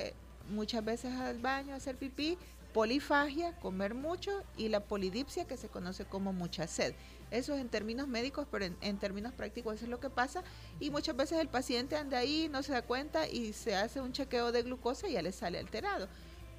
muchas 0.50 0.84
veces 0.84 1.14
al 1.14 1.38
baño 1.38 1.74
a 1.74 1.78
hacer 1.78 1.98
pipí, 1.98 2.38
polifagia, 2.74 3.54
comer 3.60 3.94
mucho, 3.94 4.44
y 4.58 4.70
la 4.70 4.82
polidipsia, 4.82 5.46
que 5.46 5.58
se 5.58 5.70
conoce 5.70 6.06
como 6.06 6.34
mucha 6.34 6.68
sed. 6.68 6.94
Eso 7.32 7.54
es 7.54 7.62
en 7.62 7.70
términos 7.70 8.08
médicos, 8.08 8.46
pero 8.52 8.66
en, 8.66 8.98
términos 8.98 9.34
prácticos 9.34 9.76
eso 9.76 9.86
es 9.86 9.90
lo 9.90 10.00
que 10.00 10.10
pasa. 10.10 10.44
Y 10.80 10.90
muchas 10.90 11.16
veces 11.16 11.40
el 11.40 11.48
paciente 11.48 11.96
anda 11.96 12.18
ahí, 12.18 12.50
no 12.52 12.62
se 12.62 12.74
da 12.74 12.82
cuenta 12.82 13.28
y 13.28 13.54
se 13.54 13.76
hace 13.76 14.02
un 14.02 14.12
chequeo 14.12 14.52
de 14.52 14.64
glucosa 14.64 15.08
y 15.08 15.14
ya 15.14 15.22
le 15.22 15.32
sale 15.32 15.58
alterado. 15.58 16.10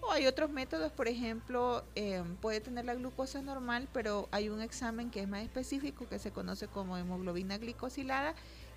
O 0.01 0.11
hay 0.11 0.27
otros 0.27 0.51
métodos, 0.51 0.90
por 0.90 1.07
ejemplo, 1.07 1.85
em, 1.94 2.37
puede 2.37 2.61
tener 2.61 2.85
la 2.85 2.94
glucosa 2.94 3.40
normal, 3.42 3.87
pero 3.92 4.29
hay 4.33 4.48
un 4.48 4.61
examen 4.61 5.11
que 5.11 5.20
es 5.20 5.29
más 5.29 5.42
específico 5.42 6.09
que 6.09 6.18
se 6.18 6.33
conoce 6.33 6.66
como 6.66 6.96
hemoglobina 6.96 7.59
glicosilada 7.59 8.35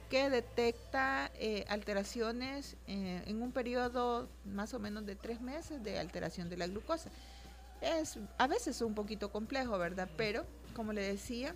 que 0.10 0.30
detecta 0.30 1.32
eh, 1.36 1.66
alteraciones 1.68 2.76
eh, 2.88 3.24
en 3.26 3.42
un 3.42 3.52
periodo 3.52 4.30
más 4.46 4.74
o 4.74 4.80
menos 4.80 5.06
de 5.06 5.16
tres 5.16 5.42
meses 5.42 5.84
de 5.84 6.00
alteración 6.00 6.50
de 6.50 6.58
la 6.58 6.68
glucosa. 6.68 7.10
Es 7.82 8.18
a 8.38 8.48
veces 8.48 8.82
un 8.82 8.96
poquito 8.96 9.32
complejo, 9.32 9.78
¿verdad? 9.78 10.10
Pero, 10.16 10.46
como 10.76 10.94
le 10.94 11.02
decía, 11.02 11.56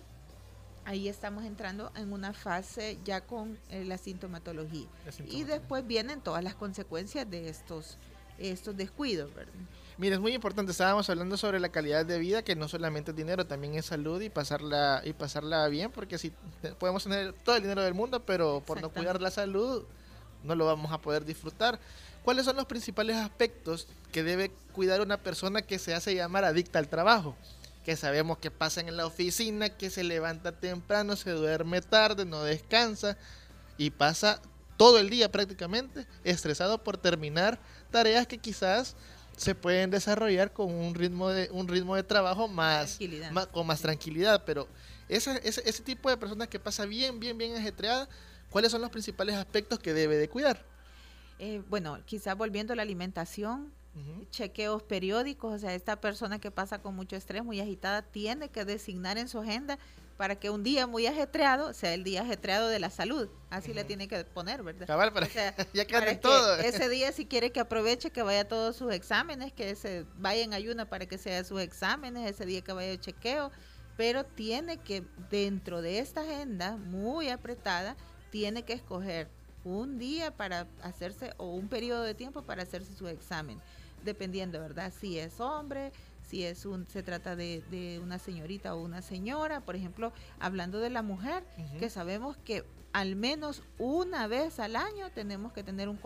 ahí 0.84 1.08
estamos 1.08 1.44
entrando 1.44 1.92
en 1.96 2.12
una 2.12 2.32
fase 2.32 2.98
ya 3.04 3.20
con 3.22 3.58
eh, 3.70 3.84
la, 3.84 3.98
sintomatología. 3.98 4.86
Y 5.26 5.44
después 5.44 5.86
vienen 5.86 6.20
todas 6.20 6.42
las 6.42 6.54
consecuencias 6.54 7.30
de 7.30 7.48
estos, 7.48 7.96
estos 8.38 8.76
descuidos, 8.76 9.34
¿verdad? 9.34 9.52
Mira, 10.00 10.14
es 10.14 10.20
muy 10.22 10.32
importante, 10.32 10.72
estábamos 10.72 11.10
hablando 11.10 11.36
sobre 11.36 11.60
la 11.60 11.68
calidad 11.68 12.06
de 12.06 12.18
vida, 12.18 12.42
que 12.42 12.56
no 12.56 12.68
solamente 12.68 13.10
es 13.10 13.16
dinero, 13.18 13.46
también 13.46 13.74
es 13.74 13.84
salud 13.84 14.18
y 14.22 14.30
pasarla 14.30 15.02
y 15.04 15.12
pasarla 15.12 15.68
bien, 15.68 15.90
porque 15.90 16.16
si 16.16 16.32
podemos 16.78 17.02
tener 17.04 17.34
todo 17.34 17.56
el 17.56 17.60
dinero 17.60 17.82
del 17.82 17.92
mundo, 17.92 18.24
pero 18.24 18.62
por 18.66 18.80
no 18.80 18.88
cuidar 18.88 19.20
la 19.20 19.30
salud 19.30 19.84
no 20.42 20.54
lo 20.54 20.64
vamos 20.64 20.90
a 20.90 21.02
poder 21.02 21.26
disfrutar. 21.26 21.78
¿Cuáles 22.24 22.46
son 22.46 22.56
los 22.56 22.64
principales 22.64 23.16
aspectos 23.16 23.88
que 24.10 24.22
debe 24.22 24.50
cuidar 24.72 25.02
una 25.02 25.18
persona 25.18 25.60
que 25.60 25.78
se 25.78 25.92
hace 25.92 26.14
llamar 26.14 26.46
adicta 26.46 26.78
al 26.78 26.88
trabajo? 26.88 27.36
Que 27.84 27.94
sabemos 27.94 28.38
que 28.38 28.50
pasa 28.50 28.80
en 28.80 28.96
la 28.96 29.04
oficina, 29.04 29.68
que 29.68 29.90
se 29.90 30.02
levanta 30.02 30.52
temprano, 30.52 31.14
se 31.14 31.32
duerme 31.32 31.82
tarde, 31.82 32.24
no 32.24 32.42
descansa 32.42 33.18
y 33.76 33.90
pasa 33.90 34.40
todo 34.78 34.98
el 34.98 35.10
día 35.10 35.30
prácticamente 35.30 36.06
estresado 36.24 36.82
por 36.82 36.96
terminar 36.96 37.58
tareas 37.90 38.26
que 38.26 38.38
quizás 38.38 38.96
se 39.40 39.54
pueden 39.54 39.90
desarrollar 39.90 40.52
con 40.52 40.70
un 40.70 40.94
ritmo 40.94 41.30
de 41.30 41.48
un 41.50 41.66
ritmo 41.66 41.96
de 41.96 42.02
trabajo 42.02 42.46
más, 42.46 42.98
con 43.52 43.66
más 43.66 43.80
tranquilidad 43.80 44.42
pero 44.44 44.68
ese, 45.08 45.40
ese, 45.42 45.62
ese, 45.66 45.82
tipo 45.82 46.10
de 46.10 46.18
personas 46.18 46.48
que 46.48 46.60
pasa 46.60 46.84
bien 46.84 47.18
bien 47.18 47.38
bien 47.38 47.56
ajetreada 47.56 48.06
cuáles 48.50 48.70
son 48.70 48.82
los 48.82 48.90
principales 48.90 49.36
aspectos 49.36 49.78
que 49.78 49.94
debe 49.94 50.18
de 50.18 50.28
cuidar 50.28 50.62
eh, 51.38 51.62
bueno 51.70 51.98
quizás 52.04 52.36
volviendo 52.36 52.74
a 52.74 52.76
la 52.76 52.82
alimentación 52.82 53.72
chequeos 54.30 54.82
periódicos 54.82 55.54
o 55.54 55.58
sea 55.58 55.74
esta 55.74 55.98
persona 55.98 56.38
que 56.38 56.50
pasa 56.50 56.82
con 56.82 56.94
mucho 56.94 57.16
estrés 57.16 57.42
muy 57.42 57.60
agitada 57.60 58.02
tiene 58.02 58.50
que 58.50 58.66
designar 58.66 59.16
en 59.16 59.26
su 59.26 59.38
agenda 59.38 59.78
para 60.20 60.36
que 60.36 60.50
un 60.50 60.62
día 60.62 60.86
muy 60.86 61.06
ajetreado 61.06 61.72
sea 61.72 61.94
el 61.94 62.04
día 62.04 62.20
ajetreado 62.20 62.68
de 62.68 62.78
la 62.78 62.90
salud. 62.90 63.30
Así 63.48 63.72
le 63.72 63.84
tiene 63.84 64.06
que 64.06 64.22
poner, 64.22 64.62
¿verdad? 64.62 64.86
Cabal, 64.86 65.14
para, 65.14 65.26
ya 65.72 65.86
que 65.86 66.16
todo. 66.16 66.56
Ese 66.58 66.88
día 66.90 67.10
si 67.12 67.24
quiere 67.24 67.52
que 67.52 67.60
aproveche 67.60 68.10
que 68.10 68.22
vaya 68.22 68.40
a 68.40 68.44
todos 68.44 68.76
sus 68.76 68.92
exámenes, 68.92 69.50
que 69.54 69.74
se 69.76 70.04
vaya 70.18 70.42
en 70.42 70.52
ayuna 70.52 70.84
para 70.90 71.06
que 71.06 71.16
sea 71.16 71.42
sus 71.42 71.62
exámenes, 71.62 72.28
ese 72.28 72.44
día 72.44 72.60
que 72.60 72.74
vaya 72.74 72.92
a 72.92 73.00
chequeo, 73.00 73.50
pero 73.96 74.24
tiene 74.24 74.76
que 74.76 75.04
dentro 75.30 75.80
de 75.80 76.00
esta 76.00 76.20
agenda 76.20 76.76
muy 76.76 77.30
apretada 77.30 77.96
tiene 78.28 78.62
que 78.62 78.74
escoger 78.74 79.30
un 79.64 79.98
día 79.98 80.36
para 80.36 80.66
hacerse 80.82 81.32
o 81.38 81.46
un 81.46 81.68
periodo 81.68 82.02
de 82.02 82.14
tiempo 82.14 82.42
para 82.42 82.64
hacerse 82.64 82.94
su 82.94 83.08
examen, 83.08 83.58
dependiendo, 84.04 84.60
¿verdad? 84.60 84.92
Si 85.00 85.18
es 85.18 85.40
hombre, 85.40 85.92
si 86.30 86.44
es 86.44 86.64
un, 86.64 86.86
se 86.86 87.02
trata 87.02 87.34
de, 87.34 88.00
una 88.02 88.20
señorita 88.20 88.76
o 88.76 88.80
una 88.80 89.02
señora, 89.02 89.60
por 89.62 89.74
ejemplo, 89.74 90.12
hablando 90.38 90.78
de 90.78 90.88
la 90.88 91.02
mujer, 91.02 91.42
que 91.80 91.90
sabemos 91.90 92.36
que 92.36 92.64
al 92.92 93.16
menos 93.16 93.62
una 93.78 94.28
vez 94.28 94.60
al 94.60 94.76
año 94.76 95.10
tenemos 95.10 95.52
que 95.52 95.64
tener 95.64 95.88
un, 95.88 95.98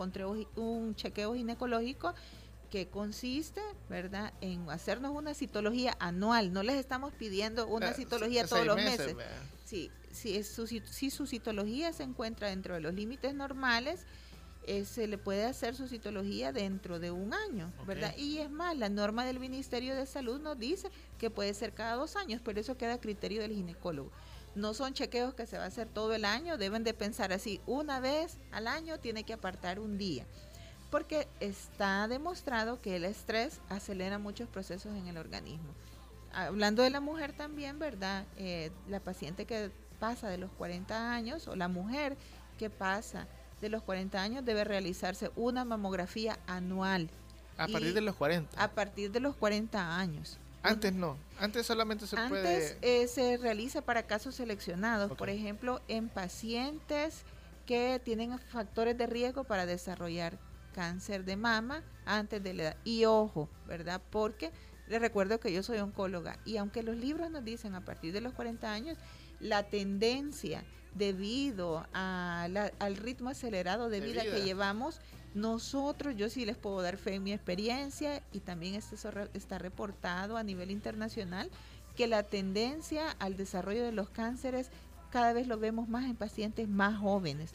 un 0.55 0.95
chequeo 0.95 1.35
ginecológico 1.35 2.15
que 2.71 2.87
consiste, 2.87 3.61
¿verdad?, 3.87 4.33
en 4.41 4.67
hacernos 4.71 5.11
una 5.11 5.35
citología 5.35 5.95
anual. 5.99 6.51
No 6.51 6.63
les 6.63 6.77
estamos 6.77 7.13
pidiendo 7.13 7.67
una 7.67 7.93
citología 7.93 8.47
todos 8.47 8.65
los 8.65 8.77
meses. 8.77 9.15
Sí, 9.63 9.91
si, 10.11 10.43
su, 10.43 10.65
si 10.65 11.11
su 11.11 11.27
citología 11.27 11.93
se 11.93 12.01
encuentra 12.01 12.49
dentro 12.49 12.73
de 12.73 12.81
los 12.81 12.95
límites 12.95 13.35
normales, 13.35 14.05
eh, 14.67 14.85
se 14.85 15.07
le 15.07 15.17
puede 15.17 15.45
hacer 15.45 15.75
su 15.75 15.87
citología 15.87 16.51
dentro 16.51 16.99
de 16.99 17.11
un 17.11 17.33
año, 17.33 17.71
¿verdad? 17.85 18.15
Y 18.17 18.39
es 18.39 18.49
más, 18.49 18.75
la 18.75 18.89
norma 18.89 19.25
del 19.25 19.39
Ministerio 19.39 19.95
de 19.95 20.05
Salud 20.05 20.39
nos 20.39 20.57
dice 20.57 20.89
que 21.19 21.29
puede 21.29 21.53
ser 21.53 21.73
cada 21.73 21.95
dos 21.95 22.15
años, 22.15 22.41
pero 22.43 22.59
eso 22.59 22.77
queda 22.77 22.95
a 22.95 23.01
criterio 23.01 23.41
del 23.41 23.53
ginecólogo. 23.53 24.11
No 24.55 24.73
son 24.73 24.93
chequeos 24.93 25.33
que 25.33 25.45
se 25.45 25.57
va 25.57 25.65
a 25.65 25.67
hacer 25.67 25.87
todo 25.87 26.13
el 26.13 26.25
año, 26.25 26.57
deben 26.57 26.83
de 26.83 26.93
pensar 26.93 27.31
así, 27.31 27.61
una 27.67 27.99
vez 27.99 28.37
al 28.51 28.67
año 28.67 28.99
tiene 28.99 29.23
que 29.23 29.33
apartar 29.33 29.79
un 29.79 29.97
día, 29.97 30.25
porque 30.89 31.27
está 31.39 32.07
demostrado 32.07 32.81
que 32.81 32.95
el 32.95 33.05
estrés 33.05 33.59
acelera 33.69 34.17
muchos 34.17 34.47
procesos 34.47 34.95
en 34.95 35.07
el 35.07 35.17
organismo. 35.17 35.73
Hablando 36.31 36.81
de 36.83 36.89
la 36.89 37.01
mujer 37.01 37.33
también, 37.33 37.79
¿verdad? 37.79 38.25
Eh, 38.37 38.71
la 38.89 38.99
paciente 38.99 39.45
que 39.45 39.71
pasa 39.99 40.27
de 40.27 40.37
los 40.37 40.51
40 40.51 41.13
años 41.13 41.47
o 41.47 41.55
la 41.55 41.67
mujer 41.67 42.17
que 42.57 42.69
pasa 42.69 43.27
de 43.61 43.69
los 43.69 43.83
40 43.83 44.21
años 44.21 44.45
debe 44.45 44.63
realizarse 44.63 45.31
una 45.35 45.65
mamografía 45.65 46.39
anual. 46.47 47.09
A 47.57 47.67
partir 47.67 47.93
de 47.93 48.01
los 48.01 48.15
40. 48.15 48.61
A 48.61 48.71
partir 48.71 49.11
de 49.11 49.19
los 49.19 49.35
40 49.35 49.97
años. 49.97 50.37
Antes 50.61 50.93
no, 50.93 51.17
antes 51.39 51.65
solamente 51.65 52.07
se 52.07 52.15
puede... 52.15 52.55
Antes 52.55 52.77
eh, 52.81 53.07
se 53.07 53.37
realiza 53.37 53.81
para 53.81 54.03
casos 54.03 54.35
seleccionados, 54.35 55.11
por 55.15 55.29
ejemplo, 55.29 55.81
en 55.87 56.09
pacientes 56.09 57.23
que 57.67 58.01
tienen 58.03 58.37
factores 58.39 58.97
de 58.97 59.05
riesgo 59.05 59.43
para 59.43 59.65
desarrollar 59.65 60.37
cáncer 60.73 61.23
de 61.23 61.37
mama 61.37 61.83
antes 62.05 62.43
de 62.43 62.53
la 62.53 62.63
edad. 62.63 62.77
Y 62.83 63.05
ojo, 63.05 63.47
¿verdad? 63.67 64.01
Porque 64.09 64.51
les 64.87 64.99
recuerdo 64.99 65.39
que 65.39 65.53
yo 65.53 65.63
soy 65.63 65.79
oncóloga 65.79 66.37
y 66.45 66.57
aunque 66.57 66.83
los 66.83 66.95
libros 66.95 67.31
nos 67.31 67.43
dicen 67.43 67.75
a 67.75 67.81
partir 67.81 68.13
de 68.13 68.21
los 68.21 68.33
40 68.33 68.71
años, 68.71 68.97
la 69.39 69.63
tendencia 69.63 70.63
debido 70.93 71.85
al 71.93 72.95
ritmo 72.95 73.29
acelerado 73.29 73.89
de, 73.89 73.99
vida, 73.99 74.23
que 74.23 74.43
llevamos, 74.43 75.01
nosotros, 75.33 76.15
yo 76.15 76.29
sí 76.29 76.45
les 76.45 76.55
puedo 76.55 76.81
dar 76.81 76.97
fe 76.97 77.15
en 77.15 77.23
mi 77.23 77.33
experiencia 77.33 78.23
y 78.31 78.39
también 78.39 78.75
este 78.75 78.95
está 79.33 79.57
reportado 79.57 80.37
a 80.37 80.43
nivel 80.43 80.71
internacional 80.71 81.51
que 81.95 82.07
la 82.07 82.23
tendencia 82.23 83.11
al 83.19 83.35
desarrollo 83.35 83.83
de 83.83 83.91
los 83.91 84.09
cánceres 84.09 84.69
cada 85.11 85.33
vez 85.33 85.47
lo 85.47 85.57
vemos 85.57 85.87
más 85.87 86.05
en 86.05 86.15
pacientes 86.15 86.67
más 86.67 86.99
jóvenes. 86.99 87.51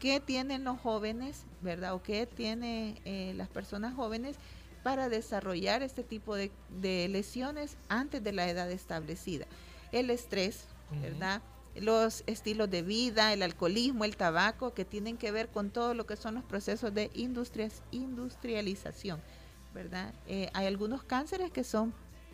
¿Qué 0.00 0.20
tienen 0.20 0.64
los 0.64 0.78
jóvenes, 0.80 1.44
verdad? 1.62 1.94
¿O 1.94 2.02
qué 2.02 2.26
tienen 2.26 2.98
eh, 3.04 3.32
las 3.36 3.48
personas 3.48 3.94
jóvenes 3.94 4.36
para 4.82 5.08
desarrollar 5.08 5.82
este 5.82 6.02
tipo 6.02 6.34
de, 6.34 6.50
lesiones 7.08 7.76
antes 7.88 8.22
de 8.22 8.32
la 8.32 8.48
edad 8.48 8.70
establecida? 8.70 9.46
El 9.92 10.10
estrés, 10.10 10.64
¿verdad? 10.90 11.42
los 11.76 12.22
estilos 12.26 12.70
de 12.70 12.82
vida, 12.82 13.32
el 13.32 13.42
alcoholismo, 13.42 14.04
el 14.04 14.16
tabaco, 14.16 14.74
que 14.74 14.84
tienen 14.84 15.16
que 15.16 15.32
ver 15.32 15.48
con 15.48 15.70
todo 15.70 15.94
lo 15.94 16.06
que 16.06 16.16
son 16.16 16.34
los 16.36 16.44
procesos 16.44 16.94
de 16.94 17.10
industrias, 17.14 17.82
industrialización, 17.90 19.20
¿verdad? 19.74 20.14
Eh, 20.26 20.50
hay 20.54 20.66
algunos 20.66 21.02
cánceres 21.02 21.50
que 21.50 21.64
son 21.64 21.92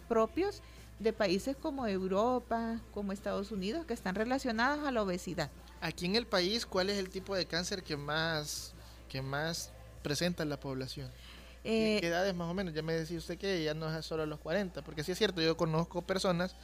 propios 0.08 0.62
de 0.98 1.12
países 1.12 1.56
como 1.56 1.86
Europa, 1.86 2.80
como 2.92 3.12
Estados 3.12 3.50
Unidos, 3.50 3.86
que 3.86 3.94
están 3.94 4.14
relacionados 4.14 4.86
a 4.86 4.90
la 4.90 5.02
obesidad. 5.02 5.50
Aquí 5.80 6.04
en 6.04 6.16
el 6.16 6.26
país, 6.26 6.66
¿cuál 6.66 6.90
es 6.90 6.98
el 6.98 7.08
tipo 7.08 7.34
de 7.34 7.46
cáncer 7.46 7.82
que 7.82 7.96
más, 7.96 8.74
que 9.08 9.22
más 9.22 9.72
presenta 10.02 10.42
en 10.42 10.50
la 10.50 10.60
población? 10.60 11.10
Eh, 11.64 11.98
¿Qué 12.00 12.06
edades 12.06 12.34
más 12.34 12.48
o 12.50 12.54
menos? 12.54 12.74
Ya 12.74 12.82
me 12.82 12.92
decía 12.92 13.16
usted 13.16 13.38
que 13.38 13.64
ya 13.64 13.72
no 13.72 13.94
es 13.94 14.04
solo 14.04 14.22
a 14.22 14.26
los 14.26 14.40
40, 14.40 14.82
porque 14.82 15.02
sí 15.02 15.12
es 15.12 15.18
cierto, 15.18 15.40
yo 15.40 15.56
conozco 15.56 16.02
personas 16.02 16.54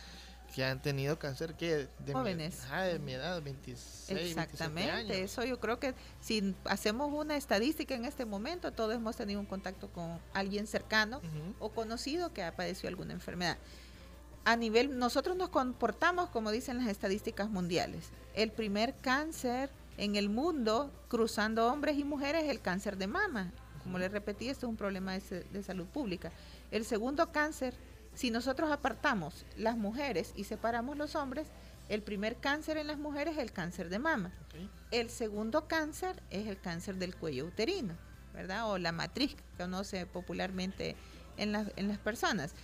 que 0.56 0.64
han 0.64 0.80
tenido 0.80 1.18
cáncer 1.18 1.52
que 1.52 1.86
de 1.98 2.14
jóvenes. 2.14 2.62
mi, 2.72 2.88
de 2.88 2.98
mi 2.98 3.12
edad 3.12 3.42
26 3.42 4.18
exactamente 4.18 5.22
eso 5.22 5.44
yo 5.44 5.60
creo 5.60 5.78
que 5.78 5.92
si 6.22 6.54
hacemos 6.64 7.12
una 7.12 7.36
estadística 7.36 7.94
en 7.94 8.06
este 8.06 8.24
momento 8.24 8.72
todos 8.72 8.94
hemos 8.94 9.14
tenido 9.16 9.38
un 9.38 9.44
contacto 9.44 9.88
con 9.88 10.18
alguien 10.32 10.66
cercano 10.66 11.20
o 11.58 11.68
conocido 11.68 12.32
que 12.32 12.42
ha 12.42 12.56
padecido 12.56 12.88
alguna 12.88 13.12
enfermedad. 13.12 13.58
A 14.46 14.56
nivel 14.56 14.98
nosotros 14.98 15.36
nos 15.36 15.50
comportamos 15.50 16.30
como 16.30 16.50
dicen 16.50 16.78
las 16.78 16.86
estadísticas 16.86 17.50
mundiales 17.50 18.06
el 18.34 18.50
primer 18.50 18.94
cáncer 18.94 19.68
en 19.98 20.16
el 20.16 20.30
mundo 20.30 20.90
cruzando 21.08 21.70
hombres 21.70 21.98
y 21.98 22.04
mujeres 22.04 22.44
es 22.44 22.48
el 22.50 22.62
cáncer 22.62 22.96
de 22.96 23.08
mama. 23.08 23.52
Como 23.82 23.98
les 23.98 24.10
repetí 24.10 24.48
esto 24.48 24.64
es 24.64 24.70
un 24.70 24.76
problema 24.76 25.12
de, 25.12 25.44
de 25.44 25.62
salud 25.62 25.84
pública. 25.84 26.32
El 26.70 26.86
segundo 26.86 27.30
cáncer 27.30 27.74
si 28.16 28.30
nosotros 28.30 28.72
apartamos 28.72 29.44
las 29.56 29.76
mujeres 29.76 30.32
y 30.34 30.44
separamos 30.44 30.96
los 30.96 31.14
hombres, 31.14 31.48
el 31.90 32.02
primer 32.02 32.36
cáncer 32.36 32.78
en 32.78 32.86
las 32.86 32.98
mujeres 32.98 33.34
es 33.34 33.42
el 33.42 33.52
cáncer 33.52 33.90
de 33.90 33.98
mama. 33.98 34.32
El 34.90 35.10
segundo 35.10 35.68
cáncer 35.68 36.20
es 36.30 36.46
el 36.46 36.58
cáncer 36.58 36.96
del 36.96 37.14
cuello 37.14 37.44
uterino, 37.44 37.94
¿verdad? 38.32 38.70
O 38.70 38.78
la 38.78 38.90
matriz, 38.90 39.34
que 39.34 39.44
conoce 39.58 40.06
popularmente 40.06 40.96
en, 41.36 41.54
en 41.54 41.88
las 41.88 41.98
personas, 41.98 42.54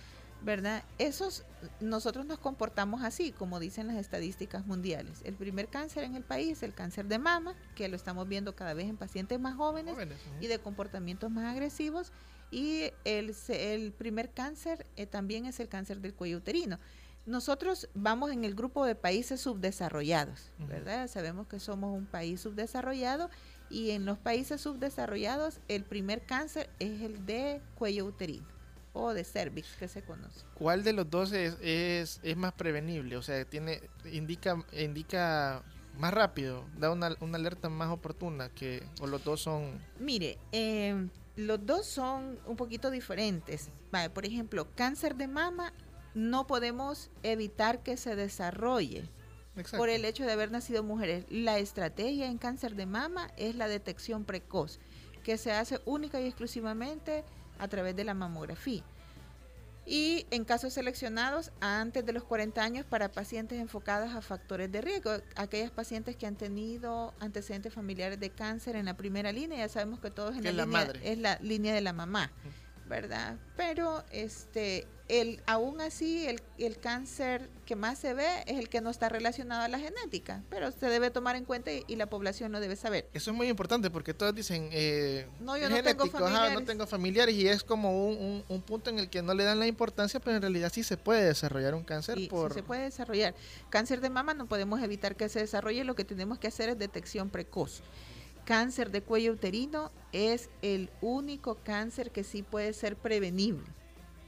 ¿verdad? 0.43 0.83
Esos, 0.97 1.45
nosotros 1.79 2.25
nos 2.25 2.39
comportamos 2.39 3.03
así, 3.03 3.31
como 3.31 3.59
dicen 3.59 3.87
las 3.87 3.97
estadísticas 3.97 4.65
mundiales. 4.65 5.21
El 5.23 5.35
primer 5.35 5.67
cáncer 5.67 6.03
en 6.03 6.15
el 6.15 6.23
país 6.23 6.57
es 6.57 6.63
el 6.63 6.73
cáncer 6.73 7.07
de 7.07 7.17
mama, 7.17 7.55
que 7.75 7.87
lo 7.87 7.95
estamos 7.95 8.27
viendo 8.27 8.55
cada 8.55 8.73
vez 8.73 8.87
en 8.87 8.97
pacientes 8.97 9.39
más 9.39 9.55
jóvenes, 9.55 9.95
y 10.41 10.47
de 10.47 10.59
comportamientos 10.59 11.31
más 11.31 11.45
agresivos. 11.45 12.11
Y 12.51 12.91
el, 13.05 13.35
el 13.49 13.91
primer 13.93 14.29
cáncer 14.31 14.85
eh, 14.95 15.07
también 15.07 15.45
es 15.45 15.59
el 15.59 15.69
cáncer 15.69 16.01
del 16.01 16.13
cuello 16.13 16.37
uterino. 16.37 16.77
Nosotros 17.25 17.87
vamos 17.93 18.31
en 18.31 18.43
el 18.43 18.53
grupo 18.53 18.85
de 18.85 18.95
países 18.95 19.39
subdesarrollados, 19.39 20.51
¿verdad? 20.67 21.07
Sabemos 21.07 21.47
que 21.47 21.57
somos 21.57 21.97
un 21.97 22.05
país 22.05 22.41
subdesarrollado 22.41 23.29
y 23.69 23.91
en 23.91 24.05
los 24.05 24.17
países 24.17 24.59
subdesarrollados 24.59 25.61
el 25.69 25.85
primer 25.85 26.25
cáncer 26.25 26.69
es 26.79 27.01
el 27.01 27.25
de 27.25 27.61
cuello 27.75 28.05
uterino 28.05 28.52
o 28.93 29.13
de 29.13 29.23
cervix 29.23 29.75
que 29.75 29.87
se 29.87 30.03
conoce. 30.03 30.45
¿Cuál 30.53 30.83
de 30.83 30.93
los 30.93 31.09
dos 31.09 31.31
es, 31.31 31.57
es, 31.61 32.19
es 32.23 32.37
más 32.37 32.53
prevenible? 32.53 33.17
O 33.17 33.21
sea, 33.21 33.43
tiene 33.45 33.81
indica 34.05 34.63
indica 34.71 35.63
más 35.97 36.13
rápido, 36.13 36.65
da 36.77 36.91
una, 36.91 37.15
una 37.19 37.37
alerta 37.37 37.69
más 37.69 37.89
oportuna 37.89 38.49
que 38.49 38.83
o 39.01 39.07
los 39.07 39.23
dos 39.23 39.41
son 39.41 39.79
Mire, 39.99 40.37
eh, 40.51 41.07
los 41.35 41.65
dos 41.65 41.85
son 41.85 42.39
un 42.45 42.55
poquito 42.55 42.91
diferentes. 42.91 43.69
por 44.13 44.25
ejemplo, 44.25 44.67
cáncer 44.75 45.15
de 45.15 45.27
mama 45.27 45.73
no 46.13 46.45
podemos 46.45 47.09
evitar 47.23 47.81
que 47.81 47.97
se 47.97 48.15
desarrolle 48.15 49.09
por 49.77 49.89
el 49.89 50.05
hecho 50.05 50.25
de 50.25 50.31
haber 50.31 50.51
nacido 50.51 50.83
mujeres. 50.83 51.25
La 51.29 51.59
estrategia 51.59 52.27
en 52.27 52.37
cáncer 52.37 52.75
de 52.75 52.85
mama 52.85 53.31
es 53.37 53.55
la 53.55 53.67
detección 53.67 54.25
precoz, 54.25 54.79
que 55.23 55.37
se 55.37 55.51
hace 55.51 55.79
única 55.85 56.19
y 56.19 56.25
exclusivamente 56.25 57.23
a 57.63 57.67
través 57.69 57.95
de 57.95 58.03
la 58.03 58.13
mamografía. 58.13 58.83
Y 59.85 60.25
en 60.31 60.45
casos 60.45 60.73
seleccionados 60.73 61.51
antes 61.59 62.05
de 62.05 62.13
los 62.13 62.23
40 62.23 62.61
años 62.61 62.85
para 62.85 63.11
pacientes 63.11 63.59
enfocados 63.59 64.13
a 64.13 64.21
factores 64.21 64.71
de 64.71 64.81
riesgo, 64.81 65.11
aquellas 65.35 65.71
pacientes 65.71 66.15
que 66.15 66.25
han 66.25 66.35
tenido 66.35 67.13
antecedentes 67.19 67.73
familiares 67.73 68.19
de 68.19 68.29
cáncer 68.29 68.75
en 68.75 68.85
la 68.85 68.95
primera 68.95 69.31
línea, 69.31 69.59
ya 69.59 69.69
sabemos 69.69 69.99
que 69.99 70.09
todos 70.09 70.37
en 70.37 70.43
la, 70.55 70.65
línea, 70.65 70.93
es 71.03 71.17
la 71.17 71.37
línea 71.41 71.73
de 71.73 71.81
la 71.81 71.91
mamá. 71.91 72.31
¿Verdad? 72.87 73.37
Pero 73.55 74.03
este, 74.11 74.87
el, 75.07 75.41
aún 75.45 75.81
así 75.81 76.25
el, 76.27 76.41
el, 76.57 76.77
cáncer 76.77 77.49
que 77.65 77.75
más 77.75 77.99
se 77.99 78.13
ve 78.13 78.43
es 78.47 78.57
el 78.57 78.69
que 78.69 78.81
no 78.81 78.89
está 78.89 79.09
relacionado 79.09 79.61
a 79.61 79.67
la 79.67 79.79
genética, 79.79 80.43
pero 80.49 80.71
se 80.71 80.87
debe 80.87 81.11
tomar 81.11 81.35
en 81.35 81.45
cuenta 81.45 81.71
y, 81.71 81.95
la 81.95 82.07
población 82.07 82.51
lo 82.51 82.59
debe 82.59 82.75
saber. 82.75 83.07
Eso 83.13 83.31
es 83.31 83.37
muy 83.37 83.47
importante 83.47 83.89
porque 83.89 84.13
todos 84.13 84.33
dicen, 84.33 84.69
eh, 84.71 85.27
no, 85.39 85.57
yo 85.57 85.69
no 85.69 85.83
tengo 85.83 86.07
familiares. 86.07 86.53
no 86.53 86.65
tengo 86.65 86.87
familiares 86.87 87.35
y 87.35 87.47
es 87.47 87.63
como 87.63 88.07
un, 88.07 88.43
un, 88.47 88.61
punto 88.61 88.89
en 88.89 88.99
el 88.99 89.09
que 89.09 89.21
no 89.21 89.33
le 89.33 89.43
dan 89.43 89.59
la 89.59 89.67
importancia, 89.67 90.19
pero 90.19 90.35
en 90.35 90.41
realidad 90.41 90.71
sí 90.73 90.83
se 90.83 90.97
puede 90.97 91.25
desarrollar 91.25 91.75
un 91.75 91.83
cáncer. 91.83 92.17
por... 92.29 92.51
Sí 92.51 92.59
se 92.59 92.63
puede 92.63 92.83
desarrollar. 92.83 93.35
Cáncer 93.69 94.01
de 94.01 94.09
mama 94.09 94.33
no 94.33 94.47
podemos 94.47 94.81
evitar 94.81 95.15
que 95.15 95.29
se 95.29 95.39
desarrolle, 95.39 95.83
lo 95.83 95.95
que 95.95 96.05
tenemos 96.05 96.39
que 96.39 96.47
hacer 96.47 96.69
es 96.69 96.77
detección 96.77 97.29
precoz 97.29 97.83
cáncer 98.45 98.91
de 98.91 99.01
cuello 99.01 99.33
uterino 99.33 99.91
es 100.11 100.49
el 100.61 100.89
único 101.01 101.55
cáncer 101.63 102.11
que 102.11 102.23
sí 102.23 102.43
puede 102.43 102.73
ser 102.73 102.95
prevenible. 102.95 103.65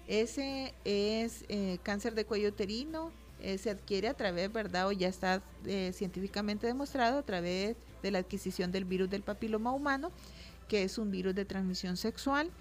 Ese 0.07 0.73
es 0.83 1.45
eh, 1.49 1.79
cáncer 1.83 2.13
de 2.15 2.25
cuello 2.25 2.49
uterino, 2.49 3.11
eh, 3.41 3.57
se 3.57 3.69
adquiere 3.69 4.07
a 4.07 4.13
través, 4.13 4.51
¿verdad? 4.51 4.87
O 4.87 4.91
ya 4.91 5.07
está 5.07 5.43
eh, 5.65 5.91
científicamente 5.93 6.67
demostrado 6.67 7.19
a 7.19 7.23
través 7.23 7.75
de 8.01 8.11
la 8.11 8.19
adquisición 8.19 8.71
del 8.71 8.85
virus 8.85 9.09
del 9.09 9.23
papiloma 9.23 9.71
humano, 9.71 10.11
que 10.67 10.83
es 10.83 10.97
un 10.97 11.11
virus 11.11 11.35
de 11.35 11.45
transmisión 11.45 11.97
sexual 11.97 12.51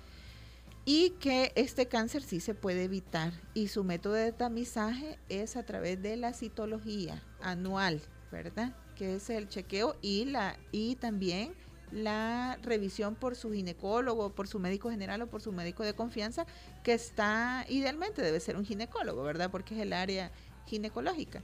y 0.85 1.11
que 1.21 1.53
este 1.55 1.87
cáncer 1.87 2.23
sí 2.23 2.41
se 2.41 2.55
puede 2.55 2.85
evitar 2.85 3.33
y 3.55 3.69
su 3.69 3.85
método 3.85 4.15
de 4.15 4.33
tamizaje 4.33 5.19
es 5.29 5.57
a 5.57 5.65
través 5.65 6.03
de 6.03 6.17
la 6.17 6.35
citología 6.35 7.23
anual, 7.41 8.03
¿verdad? 8.31 8.75
Que 8.97 9.17
es 9.17 9.31
el 9.31 9.49
chequeo 9.49 9.97
y 10.03 10.25
la 10.27 10.57
y 10.73 10.97
también 10.97 11.53
la 11.93 12.59
revisión 12.63 13.15
por 13.15 13.37
su 13.37 13.53
ginecólogo, 13.53 14.31
por 14.31 14.49
su 14.49 14.59
médico 14.59 14.91
general 14.91 15.23
o 15.23 15.27
por 15.29 15.41
su 15.41 15.53
médico 15.53 15.85
de 15.85 15.95
confianza, 15.95 16.45
que 16.83 16.93
está 16.93 17.65
idealmente 17.69 18.21
debe 18.21 18.41
ser 18.41 18.57
un 18.57 18.65
ginecólogo, 18.65 19.23
¿verdad? 19.23 19.51
Porque 19.51 19.75
es 19.75 19.81
el 19.81 19.93
área 19.93 20.33
ginecológica. 20.67 21.43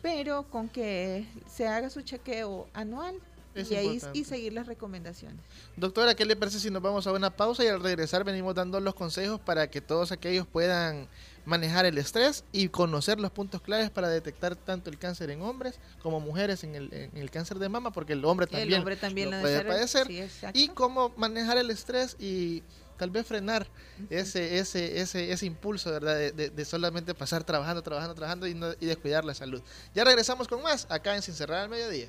Pero 0.00 0.48
con 0.50 0.68
que 0.68 1.26
se 1.46 1.66
haga 1.66 1.90
su 1.90 2.02
chequeo 2.02 2.68
anual 2.72 3.20
y, 3.54 3.74
ahí, 3.74 4.00
y 4.12 4.24
seguir 4.24 4.52
las 4.52 4.66
recomendaciones. 4.66 5.40
Doctora, 5.76 6.14
¿qué 6.14 6.24
le 6.24 6.36
parece 6.36 6.58
si 6.58 6.70
nos 6.70 6.82
vamos 6.82 7.06
a 7.06 7.12
una 7.12 7.30
pausa 7.30 7.64
y 7.64 7.68
al 7.68 7.82
regresar 7.82 8.24
venimos 8.24 8.54
dando 8.54 8.80
los 8.80 8.94
consejos 8.94 9.40
para 9.40 9.70
que 9.70 9.80
todos 9.80 10.12
aquellos 10.12 10.46
puedan 10.46 11.08
manejar 11.44 11.84
el 11.84 11.98
estrés 11.98 12.44
y 12.52 12.68
conocer 12.68 13.20
los 13.20 13.30
puntos 13.30 13.60
claves 13.60 13.90
para 13.90 14.08
detectar 14.08 14.56
tanto 14.56 14.90
el 14.90 14.98
cáncer 14.98 15.30
en 15.30 15.42
hombres 15.42 15.78
como 16.02 16.20
mujeres 16.20 16.64
en 16.64 16.74
el, 16.74 16.92
en 16.92 17.16
el 17.16 17.30
cáncer 17.30 17.58
de 17.58 17.68
mama, 17.68 17.92
porque 17.92 18.14
el 18.14 18.24
hombre 18.24 18.46
también, 18.46 19.30
lo, 19.30 19.40
puede 19.40 19.64
padecer, 19.64 20.08
y 20.52 20.68
cómo 20.68 21.12
manejar 21.16 21.58
el 21.58 21.70
estrés 21.70 22.16
y 22.18 22.62
tal 22.96 23.10
vez 23.10 23.26
frenar 23.26 23.66
ese, 24.10 24.58
ese, 24.58 25.00
ese, 25.00 25.32
ese 25.32 25.46
impulso, 25.46 25.90
¿verdad? 25.90 26.16
De, 26.16 26.50
de, 26.50 26.64
solamente 26.64 27.14
pasar 27.14 27.44
trabajando, 27.44 27.82
trabajando, 27.82 28.14
trabajando 28.14 28.46
y, 28.46 28.54
no, 28.54 28.72
y 28.80 28.86
descuidar 28.86 29.24
la 29.24 29.34
salud. 29.34 29.62
Ya 29.94 30.04
regresamos 30.04 30.48
con 30.48 30.62
más 30.62 30.86
acá 30.90 31.14
en 31.16 31.22
Sin 31.22 31.34
Cerrar 31.34 31.62
al 31.62 31.68
Mediodía. 31.68 32.08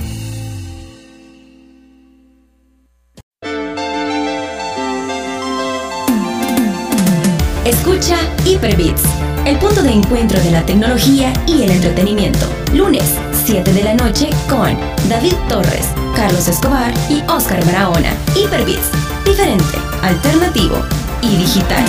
Escucha 7.65 8.17
Hyperbits, 8.43 9.03
el 9.45 9.55
punto 9.59 9.83
de 9.83 9.91
encuentro 9.91 10.41
de 10.41 10.49
la 10.49 10.65
tecnología 10.65 11.31
y 11.45 11.61
el 11.61 11.69
entretenimiento. 11.69 12.47
Lunes, 12.73 13.19
7 13.45 13.71
de 13.71 13.83
la 13.83 13.93
noche 13.93 14.31
con 14.49 14.75
David 15.07 15.35
Torres, 15.47 15.85
Carlos 16.15 16.47
Escobar 16.47 16.91
y 17.07 17.21
Oscar 17.29 17.63
Barahona. 17.65 18.15
Hyperbits, 18.35 18.89
diferente, 19.23 19.77
alternativo 20.01 20.81
y 21.21 21.37
digital. 21.37 21.85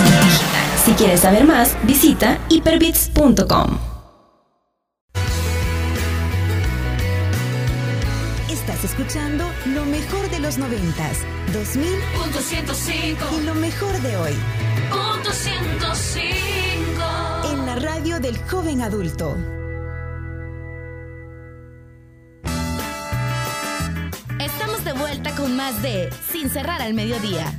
Si 0.85 0.91
quieres 0.91 1.21
saber 1.21 1.43
más, 1.43 1.75
visita 1.87 2.37
hyperbits.com. 2.49 3.79
Estás 8.47 8.83
escuchando 8.83 9.45
lo 9.73 9.85
mejor 9.85 10.29
de 10.29 10.39
los 10.39 10.59
noventas, 10.59 11.17
2000 11.51 11.83
y 13.41 13.45
lo 13.45 13.55
mejor 13.55 13.99
de 14.01 14.17
hoy. 14.17 14.33
En 17.43 17.65
la 17.65 17.75
radio 17.75 18.19
del 18.19 18.37
joven 18.47 18.83
adulto. 18.83 19.35
Estamos 24.39 24.85
de 24.85 24.93
vuelta 24.93 25.33
con 25.35 25.55
más 25.55 25.81
de 25.81 26.11
Sin 26.31 26.51
cerrar 26.51 26.83
al 26.83 26.93
mediodía. 26.93 27.51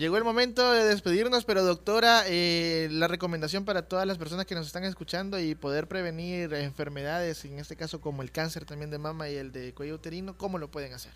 Llegó 0.00 0.16
el 0.16 0.24
momento 0.24 0.72
de 0.72 0.86
despedirnos, 0.86 1.44
pero 1.44 1.62
doctora, 1.62 2.22
eh, 2.26 2.88
la 2.90 3.06
recomendación 3.06 3.66
para 3.66 3.82
todas 3.82 4.06
las 4.06 4.16
personas 4.16 4.46
que 4.46 4.54
nos 4.54 4.66
están 4.66 4.84
escuchando 4.84 5.38
y 5.38 5.54
poder 5.54 5.88
prevenir 5.88 6.54
enfermedades, 6.54 7.44
en 7.44 7.58
este 7.58 7.76
caso 7.76 8.00
como 8.00 8.22
el 8.22 8.32
cáncer 8.32 8.64
también 8.64 8.90
de 8.90 8.96
mama 8.96 9.28
y 9.28 9.34
el 9.34 9.52
de 9.52 9.74
cuello 9.74 9.96
uterino, 9.96 10.38
¿cómo 10.38 10.56
lo 10.56 10.70
pueden 10.70 10.94
hacer? 10.94 11.12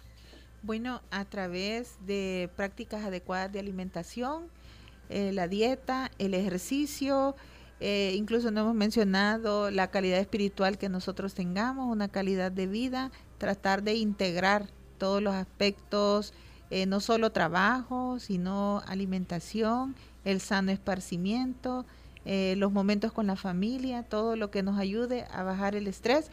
Bueno, 0.60 1.00
a 1.10 1.24
través 1.24 1.94
de 2.04 2.50
prácticas 2.56 3.06
adecuadas 3.06 3.50
de 3.50 3.58
alimentación, 3.58 4.50
eh, 5.08 5.32
la 5.32 5.48
dieta, 5.48 6.10
el 6.18 6.34
ejercicio, 6.34 7.36
eh, 7.80 8.12
incluso 8.14 8.50
no 8.50 8.60
hemos 8.60 8.74
mencionado 8.74 9.70
la 9.70 9.90
calidad 9.90 10.18
espiritual 10.18 10.76
que 10.76 10.90
nosotros 10.90 11.32
tengamos, 11.32 11.90
una 11.90 12.08
calidad 12.08 12.52
de 12.52 12.66
vida, 12.66 13.12
tratar 13.38 13.82
de 13.82 13.94
integrar 13.94 14.68
todos 14.98 15.22
los 15.22 15.32
aspectos 15.32 16.34
eh, 16.74 16.86
no 16.86 16.98
solo 16.98 17.30
trabajo, 17.30 18.18
sino 18.18 18.82
alimentación, 18.88 19.94
el 20.24 20.40
sano 20.40 20.72
esparcimiento, 20.72 21.86
eh, 22.24 22.56
los 22.58 22.72
momentos 22.72 23.12
con 23.12 23.28
la 23.28 23.36
familia, 23.36 24.02
todo 24.02 24.34
lo 24.34 24.50
que 24.50 24.64
nos 24.64 24.76
ayude 24.76 25.24
a 25.30 25.44
bajar 25.44 25.76
el 25.76 25.86
estrés 25.86 26.32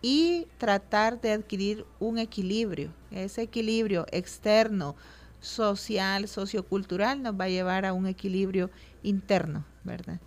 y 0.00 0.46
tratar 0.56 1.20
de 1.20 1.32
adquirir 1.32 1.84
un 2.00 2.16
equilibrio. 2.16 2.88
Ese 3.10 3.42
equilibrio 3.42 4.06
externo, 4.12 4.96
social, 5.42 6.26
sociocultural 6.26 7.22
nos 7.22 7.38
va 7.38 7.44
a 7.44 7.50
llevar 7.50 7.84
a 7.84 7.92
un 7.92 8.06
equilibrio 8.06 8.70
interno, 9.02 9.62
¿verdad? 9.84 10.20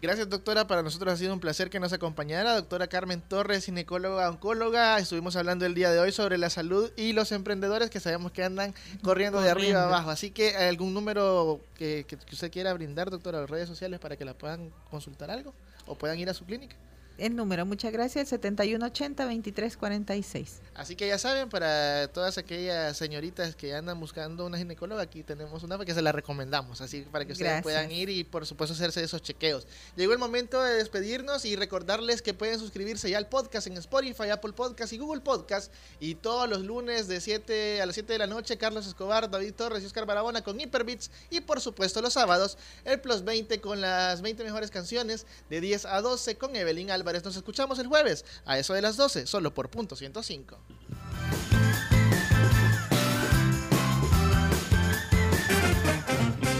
Gracias, 0.00 0.28
doctora. 0.28 0.66
Para 0.66 0.82
nosotros 0.82 1.14
ha 1.14 1.16
sido 1.16 1.32
un 1.32 1.38
placer 1.38 1.70
que 1.70 1.78
nos 1.78 1.92
acompañara. 1.92 2.54
Doctora 2.56 2.88
Carmen 2.88 3.20
Torres, 3.20 3.66
ginecóloga, 3.66 4.28
oncóloga. 4.28 4.98
Estuvimos 4.98 5.36
hablando 5.36 5.64
el 5.64 5.74
día 5.74 5.92
de 5.92 6.00
hoy 6.00 6.10
sobre 6.10 6.38
la 6.38 6.50
salud 6.50 6.90
y 6.96 7.12
los 7.12 7.30
emprendedores 7.30 7.88
que 7.88 8.00
sabemos 8.00 8.32
que 8.32 8.42
andan 8.42 8.74
corriendo, 9.02 9.40
de 9.40 9.50
arriba 9.50 9.82
a 9.82 9.84
abajo. 9.84 10.10
Así 10.10 10.30
que, 10.30 10.56
¿algún 10.56 10.92
número 10.92 11.60
que, 11.76 12.04
que 12.08 12.16
usted 12.32 12.50
quiera 12.50 12.72
brindar, 12.74 13.10
doctora, 13.10 13.38
a 13.38 13.40
las 13.42 13.50
redes 13.50 13.68
sociales 13.68 14.00
para 14.00 14.16
que 14.16 14.24
la 14.24 14.34
puedan 14.34 14.70
consultar 14.90 15.30
algo 15.30 15.54
o 15.86 15.94
puedan 15.94 16.18
ir 16.18 16.28
a 16.28 16.34
su 16.34 16.44
clínica? 16.44 16.76
El 17.18 17.36
número. 17.36 17.66
Muchas 17.66 17.92
gracias, 17.92 18.32
7180-2346. 18.32 20.46
Así 20.74 20.96
que 20.96 21.08
ya 21.08 21.18
saben, 21.18 21.50
para 21.50 22.08
todas 22.08 22.38
aquellas 22.38 22.96
señoritas 22.96 23.54
que 23.54 23.74
andan 23.74 24.00
buscando 24.00 24.46
una 24.46 24.56
ginecóloga, 24.58 25.02
aquí 25.02 25.22
tenemos 25.22 25.62
una 25.62 25.78
que 25.84 25.94
se 25.94 26.02
la 26.02 26.12
recomendamos, 26.12 26.80
así 26.80 27.02
para 27.10 27.24
que 27.24 27.32
ustedes 27.32 27.62
puedan 27.62 27.90
ir 27.90 28.08
y 28.08 28.24
por 28.24 28.46
supuesto 28.46 28.74
hacerse 28.74 29.02
esos 29.02 29.22
chequeos. 29.22 29.66
Llegó 29.96 30.12
el 30.12 30.18
momento 30.18 30.62
de 30.62 30.74
despedirnos 30.74 31.44
y 31.44 31.56
recordarles 31.56 32.22
que 32.22 32.34
pueden 32.34 32.58
suscribirse 32.58 33.10
ya 33.10 33.18
al 33.18 33.28
podcast 33.28 33.66
en 33.66 33.76
Spotify, 33.78 34.30
Apple 34.30 34.52
Podcast 34.52 34.92
y 34.92 34.98
Google 34.98 35.22
Podcast. 35.22 35.72
Y 36.00 36.14
todos 36.14 36.48
los 36.48 36.62
lunes 36.62 37.08
de 37.08 37.20
7 37.20 37.82
a 37.82 37.86
las 37.86 37.94
7 37.94 38.12
de 38.12 38.18
la 38.18 38.26
noche, 38.26 38.58
Carlos 38.58 38.86
Escobar, 38.86 39.30
David 39.30 39.54
Torres 39.54 39.82
y 39.82 39.86
Oscar 39.86 40.06
Barabona 40.06 40.42
con 40.42 40.60
Hyperbits. 40.60 41.10
Y 41.30 41.40
por 41.40 41.60
supuesto 41.60 42.00
los 42.00 42.12
sábados, 42.12 42.58
el 42.84 43.00
Plus 43.00 43.24
20 43.24 43.60
con 43.60 43.80
las 43.80 44.22
20 44.22 44.44
mejores 44.44 44.70
canciones 44.70 45.26
de 45.50 45.60
10 45.60 45.86
a 45.86 46.00
12 46.00 46.36
con 46.36 46.54
Evelyn 46.54 46.90
Álvarez 47.02 47.24
nos 47.24 47.36
escuchamos 47.36 47.80
el 47.80 47.88
jueves 47.88 48.24
a 48.44 48.58
eso 48.58 48.74
de 48.74 48.80
las 48.80 48.96
12, 48.96 49.26
solo 49.26 49.52
por 49.52 49.70
punto 49.70 49.96
105. 49.96 50.56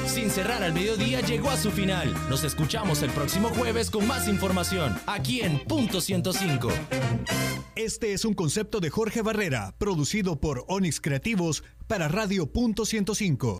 Sin 0.09 0.31
cerrar 0.31 0.65
al 0.65 0.73
mediodía 0.73 1.21
llegó 1.21 1.49
a 1.49 1.57
su 1.57 1.71
final. 1.71 2.13
Nos 2.29 2.43
escuchamos 2.43 3.03
el 3.03 3.11
próximo 3.11 3.51
jueves 3.51 3.89
con 3.89 4.05
más 4.07 4.27
información, 4.27 5.01
aquí 5.07 5.43
en 5.43 5.61
Punto 5.61 6.01
105. 6.01 6.71
Este 7.77 8.13
es 8.13 8.25
un 8.25 8.35
concepto 8.35 8.81
de 8.81 8.91
Jorge 8.91 9.23
Barrera, 9.23 9.77
producido 9.79 10.41
por 10.41 10.65
Onix 10.67 11.01
Creativos 11.01 11.63
para 11.87 12.09
Radio 12.09 12.47
Punto 12.47 12.85
105. 12.85 13.51